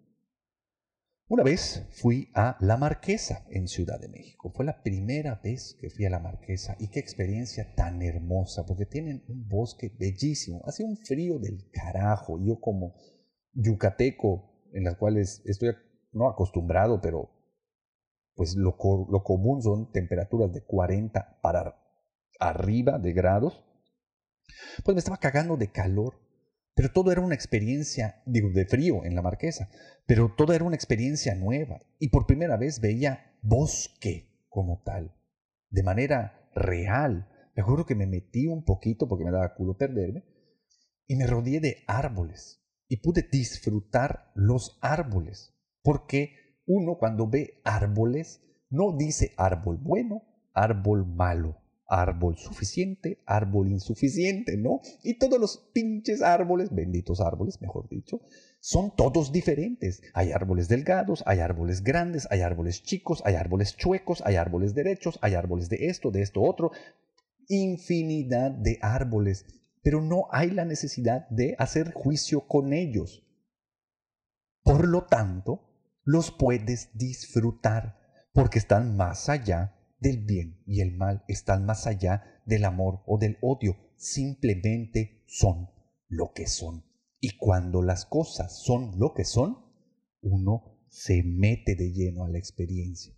Una 1.26 1.42
vez 1.42 1.86
fui 1.90 2.30
a 2.34 2.56
La 2.60 2.76
Marquesa 2.76 3.46
en 3.50 3.66
Ciudad 3.66 3.98
de 3.98 4.08
México. 4.08 4.52
Fue 4.54 4.64
la 4.64 4.82
primera 4.82 5.40
vez 5.42 5.76
que 5.80 5.88
fui 5.88 6.04
a 6.04 6.10
La 6.10 6.20
Marquesa 6.20 6.76
y 6.78 6.88
qué 6.88 7.00
experiencia 7.00 7.74
tan 7.74 8.02
hermosa, 8.02 8.66
porque 8.66 8.84
tienen 8.84 9.24
un 9.28 9.48
bosque 9.48 9.90
bellísimo. 9.98 10.62
Hace 10.66 10.84
un 10.84 10.98
frío 10.98 11.38
del 11.38 11.70
carajo. 11.70 12.38
Yo 12.44 12.60
como 12.60 12.94
yucateco, 13.52 14.68
en 14.74 14.84
las 14.84 14.96
cuales 14.96 15.42
estoy 15.46 15.70
no 16.12 16.28
acostumbrado, 16.28 17.00
pero 17.00 17.33
pues 18.34 18.56
lo, 18.56 18.76
lo 19.10 19.22
común 19.22 19.62
son 19.62 19.90
temperaturas 19.92 20.52
de 20.52 20.64
40 20.64 21.40
para 21.40 21.76
arriba 22.40 22.98
de 22.98 23.12
grados, 23.12 23.64
pues 24.84 24.94
me 24.94 24.98
estaba 24.98 25.18
cagando 25.18 25.56
de 25.56 25.70
calor. 25.70 26.20
Pero 26.76 26.90
todo 26.90 27.12
era 27.12 27.20
una 27.20 27.36
experiencia, 27.36 28.20
digo, 28.26 28.50
de 28.50 28.66
frío 28.66 29.04
en 29.04 29.14
la 29.14 29.22
marquesa, 29.22 29.70
pero 30.06 30.34
todo 30.36 30.52
era 30.52 30.64
una 30.64 30.74
experiencia 30.74 31.34
nueva. 31.36 31.80
Y 32.00 32.08
por 32.08 32.26
primera 32.26 32.56
vez 32.56 32.80
veía 32.80 33.32
bosque 33.42 34.44
como 34.48 34.82
tal, 34.84 35.14
de 35.70 35.82
manera 35.84 36.50
real. 36.54 37.28
Me 37.54 37.62
acuerdo 37.62 37.86
que 37.86 37.94
me 37.94 38.08
metí 38.08 38.48
un 38.48 38.64
poquito 38.64 39.08
porque 39.08 39.24
me 39.24 39.30
daba 39.30 39.54
culo 39.54 39.76
perderme 39.76 40.24
y 41.06 41.14
me 41.14 41.28
rodeé 41.28 41.60
de 41.60 41.84
árboles 41.86 42.60
y 42.88 42.96
pude 42.96 43.22
disfrutar 43.30 44.32
los 44.34 44.78
árboles. 44.82 45.54
Porque 45.82 46.32
uno 46.66 46.96
cuando 46.98 47.28
ve 47.28 47.60
árboles 47.64 48.42
no 48.70 48.96
dice 48.96 49.32
árbol 49.36 49.78
bueno, 49.78 50.22
árbol 50.52 51.06
malo 51.06 51.64
árbol 51.86 52.36
suficiente, 52.36 53.22
árbol 53.26 53.68
insuficiente, 53.68 54.56
¿no? 54.56 54.80
Y 55.02 55.18
todos 55.18 55.38
los 55.38 55.70
pinches 55.72 56.22
árboles, 56.22 56.74
benditos 56.74 57.20
árboles, 57.20 57.60
mejor 57.60 57.88
dicho, 57.88 58.20
son 58.60 58.94
todos 58.96 59.32
diferentes. 59.32 60.02
Hay 60.14 60.32
árboles 60.32 60.68
delgados, 60.68 61.22
hay 61.26 61.40
árboles 61.40 61.82
grandes, 61.82 62.26
hay 62.30 62.40
árboles 62.40 62.82
chicos, 62.82 63.22
hay 63.24 63.34
árboles 63.34 63.76
chuecos, 63.76 64.22
hay 64.24 64.36
árboles 64.36 64.74
derechos, 64.74 65.18
hay 65.22 65.34
árboles 65.34 65.68
de 65.68 65.86
esto, 65.86 66.10
de 66.10 66.22
esto, 66.22 66.42
otro. 66.42 66.72
Infinidad 67.48 68.50
de 68.50 68.78
árboles, 68.80 69.44
pero 69.82 70.00
no 70.00 70.26
hay 70.30 70.50
la 70.50 70.64
necesidad 70.64 71.28
de 71.28 71.54
hacer 71.58 71.92
juicio 71.92 72.46
con 72.46 72.72
ellos. 72.72 73.22
Por 74.62 74.88
lo 74.88 75.04
tanto, 75.04 75.73
los 76.04 76.30
puedes 76.30 76.90
disfrutar 76.96 77.98
porque 78.32 78.58
están 78.58 78.96
más 78.96 79.28
allá 79.28 79.76
del 79.98 80.18
bien 80.24 80.62
y 80.66 80.80
el 80.80 80.92
mal 80.92 81.24
están 81.28 81.64
más 81.64 81.86
allá 81.86 82.42
del 82.44 82.64
amor 82.64 83.02
o 83.06 83.18
del 83.18 83.38
odio, 83.40 83.76
simplemente 83.96 85.24
son 85.26 85.70
lo 86.08 86.32
que 86.32 86.46
son. 86.46 86.84
Y 87.20 87.38
cuando 87.38 87.80
las 87.80 88.04
cosas 88.04 88.62
son 88.62 88.98
lo 88.98 89.14
que 89.14 89.24
son, 89.24 89.64
uno 90.20 90.78
se 90.88 91.22
mete 91.22 91.74
de 91.74 91.92
lleno 91.92 92.24
a 92.24 92.28
la 92.28 92.38
experiencia 92.38 93.14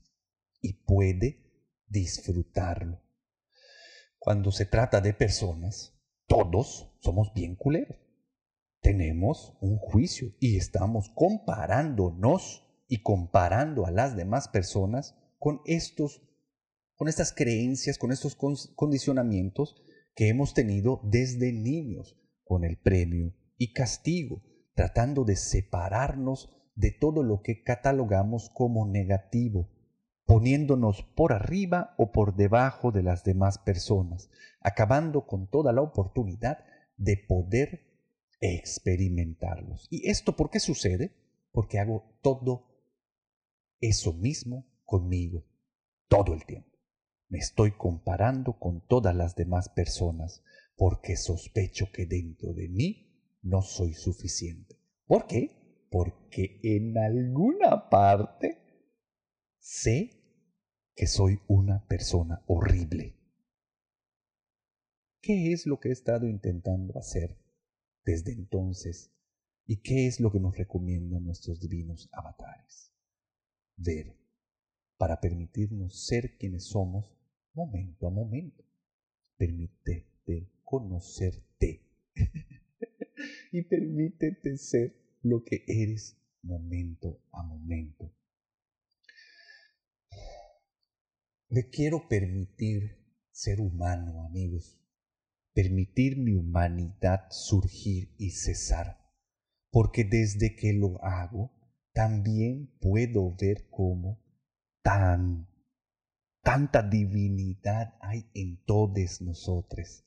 y 0.60 0.84
puede 0.84 1.42
disfrutarlo. 1.88 3.02
Cuando 4.18 4.52
se 4.52 4.66
trata 4.66 5.00
de 5.00 5.12
personas, 5.12 5.94
todos 6.26 6.92
somos 7.00 7.32
bien 7.34 7.56
culeros. 7.56 7.98
Tenemos 8.80 9.56
un 9.60 9.78
juicio 9.78 10.34
y 10.38 10.56
estamos 10.56 11.10
comparándonos 11.14 12.65
y 12.88 13.02
comparando 13.02 13.86
a 13.86 13.90
las 13.90 14.16
demás 14.16 14.48
personas 14.48 15.16
con 15.38 15.60
estos 15.64 16.22
con 16.96 17.08
estas 17.08 17.32
creencias, 17.32 17.98
con 17.98 18.10
estos 18.10 18.36
condicionamientos 18.74 19.76
que 20.14 20.28
hemos 20.28 20.54
tenido 20.54 21.00
desde 21.04 21.52
niños, 21.52 22.16
con 22.42 22.64
el 22.64 22.78
premio 22.78 23.34
y 23.58 23.74
castigo, 23.74 24.42
tratando 24.74 25.24
de 25.24 25.36
separarnos 25.36 26.56
de 26.74 26.90
todo 26.90 27.22
lo 27.22 27.42
que 27.42 27.62
catalogamos 27.62 28.50
como 28.50 28.86
negativo, 28.86 29.68
poniéndonos 30.24 31.02
por 31.02 31.32
arriba 31.32 31.94
o 31.98 32.12
por 32.12 32.34
debajo 32.34 32.92
de 32.92 33.02
las 33.02 33.24
demás 33.24 33.58
personas, 33.58 34.30
acabando 34.60 35.26
con 35.26 35.48
toda 35.48 35.72
la 35.72 35.82
oportunidad 35.82 36.64
de 36.96 37.18
poder 37.28 37.86
experimentarlos. 38.40 39.86
¿Y 39.90 40.08
esto 40.10 40.34
por 40.34 40.50
qué 40.50 40.60
sucede? 40.60 41.14
Porque 41.52 41.78
hago 41.78 42.18
todo 42.22 42.75
eso 43.80 44.12
mismo 44.12 44.66
conmigo, 44.84 45.44
todo 46.08 46.34
el 46.34 46.44
tiempo. 46.46 46.76
Me 47.28 47.38
estoy 47.38 47.72
comparando 47.72 48.58
con 48.58 48.86
todas 48.86 49.14
las 49.14 49.34
demás 49.34 49.68
personas 49.68 50.42
porque 50.76 51.16
sospecho 51.16 51.90
que 51.92 52.06
dentro 52.06 52.52
de 52.52 52.68
mí 52.68 53.38
no 53.42 53.62
soy 53.62 53.94
suficiente. 53.94 54.76
¿Por 55.06 55.26
qué? 55.26 55.86
Porque 55.90 56.60
en 56.62 56.96
alguna 56.98 57.88
parte 57.88 58.58
sé 59.58 60.10
que 60.94 61.06
soy 61.06 61.40
una 61.48 61.86
persona 61.86 62.42
horrible. 62.46 63.16
¿Qué 65.20 65.52
es 65.52 65.66
lo 65.66 65.80
que 65.80 65.88
he 65.88 65.92
estado 65.92 66.28
intentando 66.28 66.98
hacer 66.98 67.36
desde 68.04 68.32
entonces? 68.32 69.12
¿Y 69.66 69.78
qué 69.78 70.06
es 70.06 70.20
lo 70.20 70.30
que 70.30 70.38
nos 70.38 70.56
recomiendan 70.56 71.24
nuestros 71.24 71.60
divinos 71.60 72.08
avatares? 72.12 72.95
Ver 73.76 74.16
para 74.96 75.20
permitirnos 75.20 76.06
ser 76.06 76.36
quienes 76.38 76.64
somos 76.64 77.14
momento 77.52 78.06
a 78.06 78.10
momento. 78.10 78.64
Permítete 79.36 80.50
conocerte 80.64 81.82
y 83.52 83.62
permítete 83.62 84.56
ser 84.56 85.18
lo 85.22 85.44
que 85.44 85.64
eres 85.66 86.16
momento 86.42 87.20
a 87.32 87.42
momento. 87.42 88.12
Me 91.48 91.68
quiero 91.68 92.08
permitir 92.08 92.98
ser 93.30 93.60
humano, 93.60 94.24
amigos, 94.24 94.80
permitir 95.52 96.16
mi 96.18 96.34
humanidad 96.34 97.30
surgir 97.30 98.14
y 98.18 98.30
cesar, 98.30 98.98
porque 99.70 100.04
desde 100.04 100.56
que 100.56 100.72
lo 100.72 101.02
hago, 101.04 101.55
también 101.96 102.70
puedo 102.78 103.34
ver 103.34 103.68
cómo 103.70 104.20
tan 104.82 105.48
Tanta 106.46 106.80
divinidad 106.80 107.96
hay 108.00 108.30
en 108.32 108.64
todos 108.66 109.20
nosotros, 109.20 110.04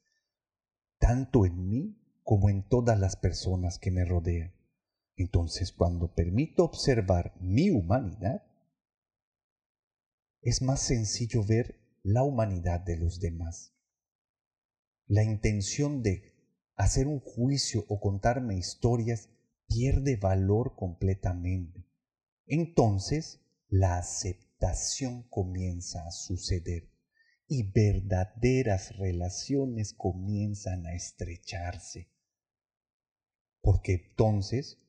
tanto 0.98 1.46
en 1.46 1.68
mí 1.68 1.98
como 2.24 2.50
en 2.50 2.64
todas 2.64 2.98
las 2.98 3.18
personas 3.18 3.78
que 3.78 3.92
me 3.92 4.06
rodean. 4.06 4.54
Entonces, 5.18 5.74
cuando 5.74 6.16
permito 6.16 6.64
observar 6.64 7.34
mi 7.42 7.72
humanidad, 7.72 8.42
es 10.42 10.62
más 10.62 10.80
sencillo 10.80 11.44
ver 11.44 11.78
la 12.04 12.24
humanidad 12.24 12.80
de 12.80 12.96
los 12.96 13.20
demás. 13.20 13.74
La 15.08 15.26
intención 15.26 16.02
de 16.04 16.34
hacer 16.78 17.08
un 17.08 17.20
juicio 17.20 17.84
o 17.90 18.00
contarme 18.00 18.56
historias 18.56 19.28
pierde 19.70 20.18
valor 20.18 20.76
completamente. 20.76 21.86
Entonces, 22.46 23.40
la 23.70 23.98
aceptación 23.98 25.24
comienza 25.30 26.06
a 26.06 26.12
suceder 26.12 26.90
y 27.48 27.72
verdaderas 27.72 28.98
relaciones 28.98 29.94
comienzan 29.94 30.86
a 30.88 30.96
estrecharse. 30.96 32.10
Porque 33.62 34.10
entonces 34.10 34.80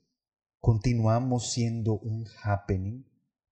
continuamos 0.60 1.52
siendo 1.52 1.98
un 1.98 2.26
happening, 2.42 3.04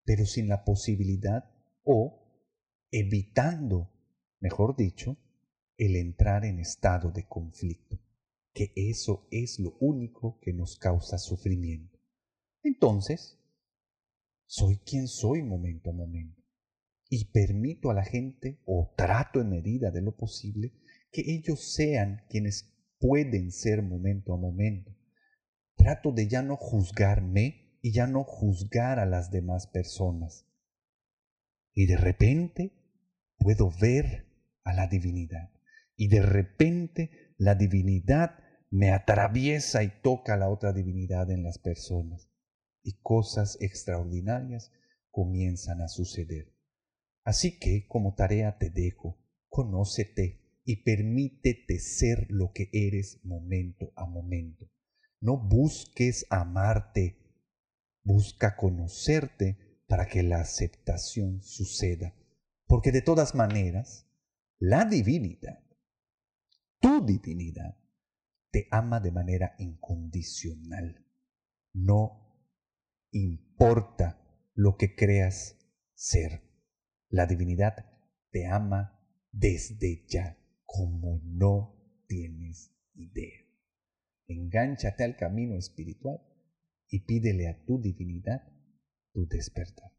pero 0.05 0.25
sin 0.25 0.49
la 0.49 0.65
posibilidad 0.65 1.51
o 1.85 2.23
evitando, 2.91 3.91
mejor 4.41 4.77
dicho, 4.77 5.17
el 5.77 5.97
entrar 5.97 6.45
en 6.45 6.59
estado 6.59 7.11
de 7.11 7.27
conflicto, 7.27 7.99
que 8.59 8.73
eso 8.75 9.29
es 9.31 9.61
lo 9.61 9.77
único 9.79 10.41
que 10.41 10.53
nos 10.53 10.79
causa 10.79 11.17
sufrimiento. 11.17 11.97
Entonces, 12.65 13.39
soy 14.47 14.79
quien 14.79 15.07
soy 15.07 15.45
momento 15.45 15.91
a 15.91 15.93
momento. 15.93 16.43
Y 17.09 17.27
permito 17.27 17.89
a 17.89 17.95
la 17.95 18.05
gente, 18.05 18.61
o 18.65 18.93
trato 18.97 19.41
en 19.41 19.51
medida 19.51 19.93
de 19.93 20.03
lo 20.03 20.17
posible, 20.17 20.73
que 21.13 21.23
ellos 21.25 21.73
sean 21.73 22.25
quienes 22.29 22.75
pueden 22.99 23.53
ser 23.53 23.81
momento 23.83 24.35
a 24.35 24.37
momento. 24.37 24.93
Trato 25.77 26.11
de 26.11 26.27
ya 26.27 26.43
no 26.43 26.57
juzgarme 26.57 27.79
y 27.81 27.93
ya 27.93 28.09
no 28.09 28.25
juzgar 28.25 28.99
a 28.99 29.07
las 29.07 29.31
demás 29.31 29.69
personas. 29.69 30.49
Y 31.75 31.87
de 31.87 31.97
repente 31.97 32.73
puedo 33.39 33.71
ver 33.81 34.27
a 34.65 34.75
la 34.75 34.89
divinidad. 34.89 35.53
Y 35.95 36.09
de 36.09 36.23
repente 36.23 37.35
la 37.39 37.55
divinidad 37.55 38.48
me 38.71 38.91
atraviesa 38.91 39.83
y 39.83 40.01
toca 40.03 40.37
la 40.37 40.49
otra 40.49 40.73
divinidad 40.73 41.31
en 41.31 41.43
las 41.43 41.59
personas. 41.59 42.29
Y 42.83 43.01
cosas 43.01 43.59
extraordinarias 43.61 44.73
comienzan 45.11 45.81
a 45.81 45.89
suceder. 45.89 46.55
Así 47.25 47.59
que 47.59 47.87
como 47.87 48.15
tarea 48.15 48.59
te 48.59 48.71
dejo, 48.71 49.19
conócete 49.49 50.61
y 50.65 50.83
permítete 50.83 51.79
ser 51.79 52.27
lo 52.31 52.53
que 52.53 52.71
eres 52.73 53.21
momento 53.25 53.93
a 53.97 54.07
momento. 54.07 54.71
No 55.21 55.37
busques 55.37 56.27
amarte, 56.31 57.19
busca 58.03 58.57
conocerte 58.57 59.83
para 59.89 60.07
que 60.07 60.23
la 60.23 60.41
aceptación 60.41 61.43
suceda. 61.43 62.15
Porque 62.67 62.93
de 62.93 63.03
todas 63.03 63.35
maneras, 63.35 64.07
la 64.59 64.85
divinidad, 64.85 65.61
tu 66.81 67.05
divinidad, 67.05 67.77
te 68.51 68.69
ama 68.71 69.01
de 69.01 69.13
manera 69.13 69.55
incondicional. 69.59 71.05
No 71.73 72.29
importa 73.11 74.21
lo 74.55 74.77
que 74.77 74.95
creas 74.95 75.57
ser. 75.95 76.43
La 77.09 77.27
divinidad 77.27 77.87
te 78.31 78.47
ama 78.47 79.01
desde 79.33 80.05
ya 80.07 80.39
como 80.65 81.21
no 81.25 82.05
tienes 82.07 82.75
idea. 82.95 83.47
Engánchate 84.27 85.05
al 85.05 85.17
camino 85.17 85.57
espiritual 85.57 86.21
y 86.89 87.01
pídele 87.07 87.49
a 87.49 87.65
tu 87.65 87.81
divinidad 87.81 88.43
tu 89.13 89.27
despertar. 89.27 89.93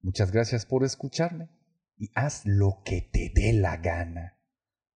Muchas 0.00 0.32
gracias 0.32 0.64
por 0.64 0.84
escucharme 0.84 1.48
y 1.96 2.10
haz 2.14 2.46
lo 2.46 2.82
que 2.84 3.02
te 3.02 3.30
dé 3.34 3.52
la 3.52 3.76
gana. 3.76 4.38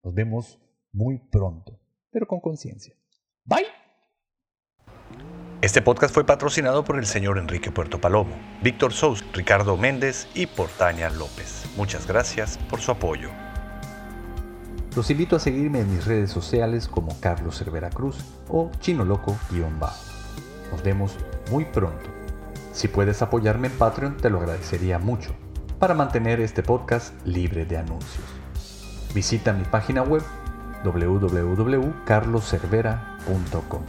Nos 0.02 0.14
vemos 0.14 0.61
muy 0.92 1.18
pronto, 1.18 1.82
pero 2.12 2.27
con 2.27 2.40
conciencia. 2.40 2.94
Bye. 3.44 3.66
Este 5.62 5.81
podcast 5.81 6.12
fue 6.12 6.27
patrocinado 6.27 6.85
por 6.85 6.98
el 6.98 7.07
señor 7.07 7.38
Enrique 7.38 7.70
Puerto 7.70 8.01
Palomo, 8.01 8.35
Víctor 8.62 8.92
Sous, 8.92 9.25
Ricardo 9.33 9.77
Méndez 9.77 10.29
y 10.35 10.46
Portaña 10.46 11.09
López. 11.09 11.64
Muchas 11.77 12.07
gracias 12.07 12.59
por 12.68 12.81
su 12.81 12.90
apoyo. 12.90 13.31
Los 14.96 15.09
invito 15.11 15.37
a 15.37 15.40
seguirme 15.40 15.81
en 15.81 15.90
mis 15.90 16.05
redes 16.05 16.31
sociales 16.31 16.87
como 16.87 17.18
Carlos 17.20 17.57
Cervera 17.57 17.90
Cruz 17.90 18.18
o 18.48 18.70
Chino 18.81 19.05
Loco-Bajo. 19.05 20.05
Nos 20.70 20.83
vemos 20.83 21.16
muy 21.51 21.64
pronto. 21.64 22.11
Si 22.72 22.88
puedes 22.88 23.22
apoyarme 23.22 23.68
en 23.68 23.79
Patreon, 23.79 24.16
te 24.16 24.31
lo 24.31 24.38
agradecería 24.38 24.98
mucho 24.98 25.35
para 25.79 25.94
mantener 25.94 26.40
este 26.40 26.62
podcast 26.62 27.14
libre 27.25 27.64
de 27.66 27.79
anuncios. 27.79 28.25
Visita 29.14 29.53
mi 29.53 29.64
página 29.64 30.03
web 30.03 30.22
www.carloservera.com. 30.85 33.83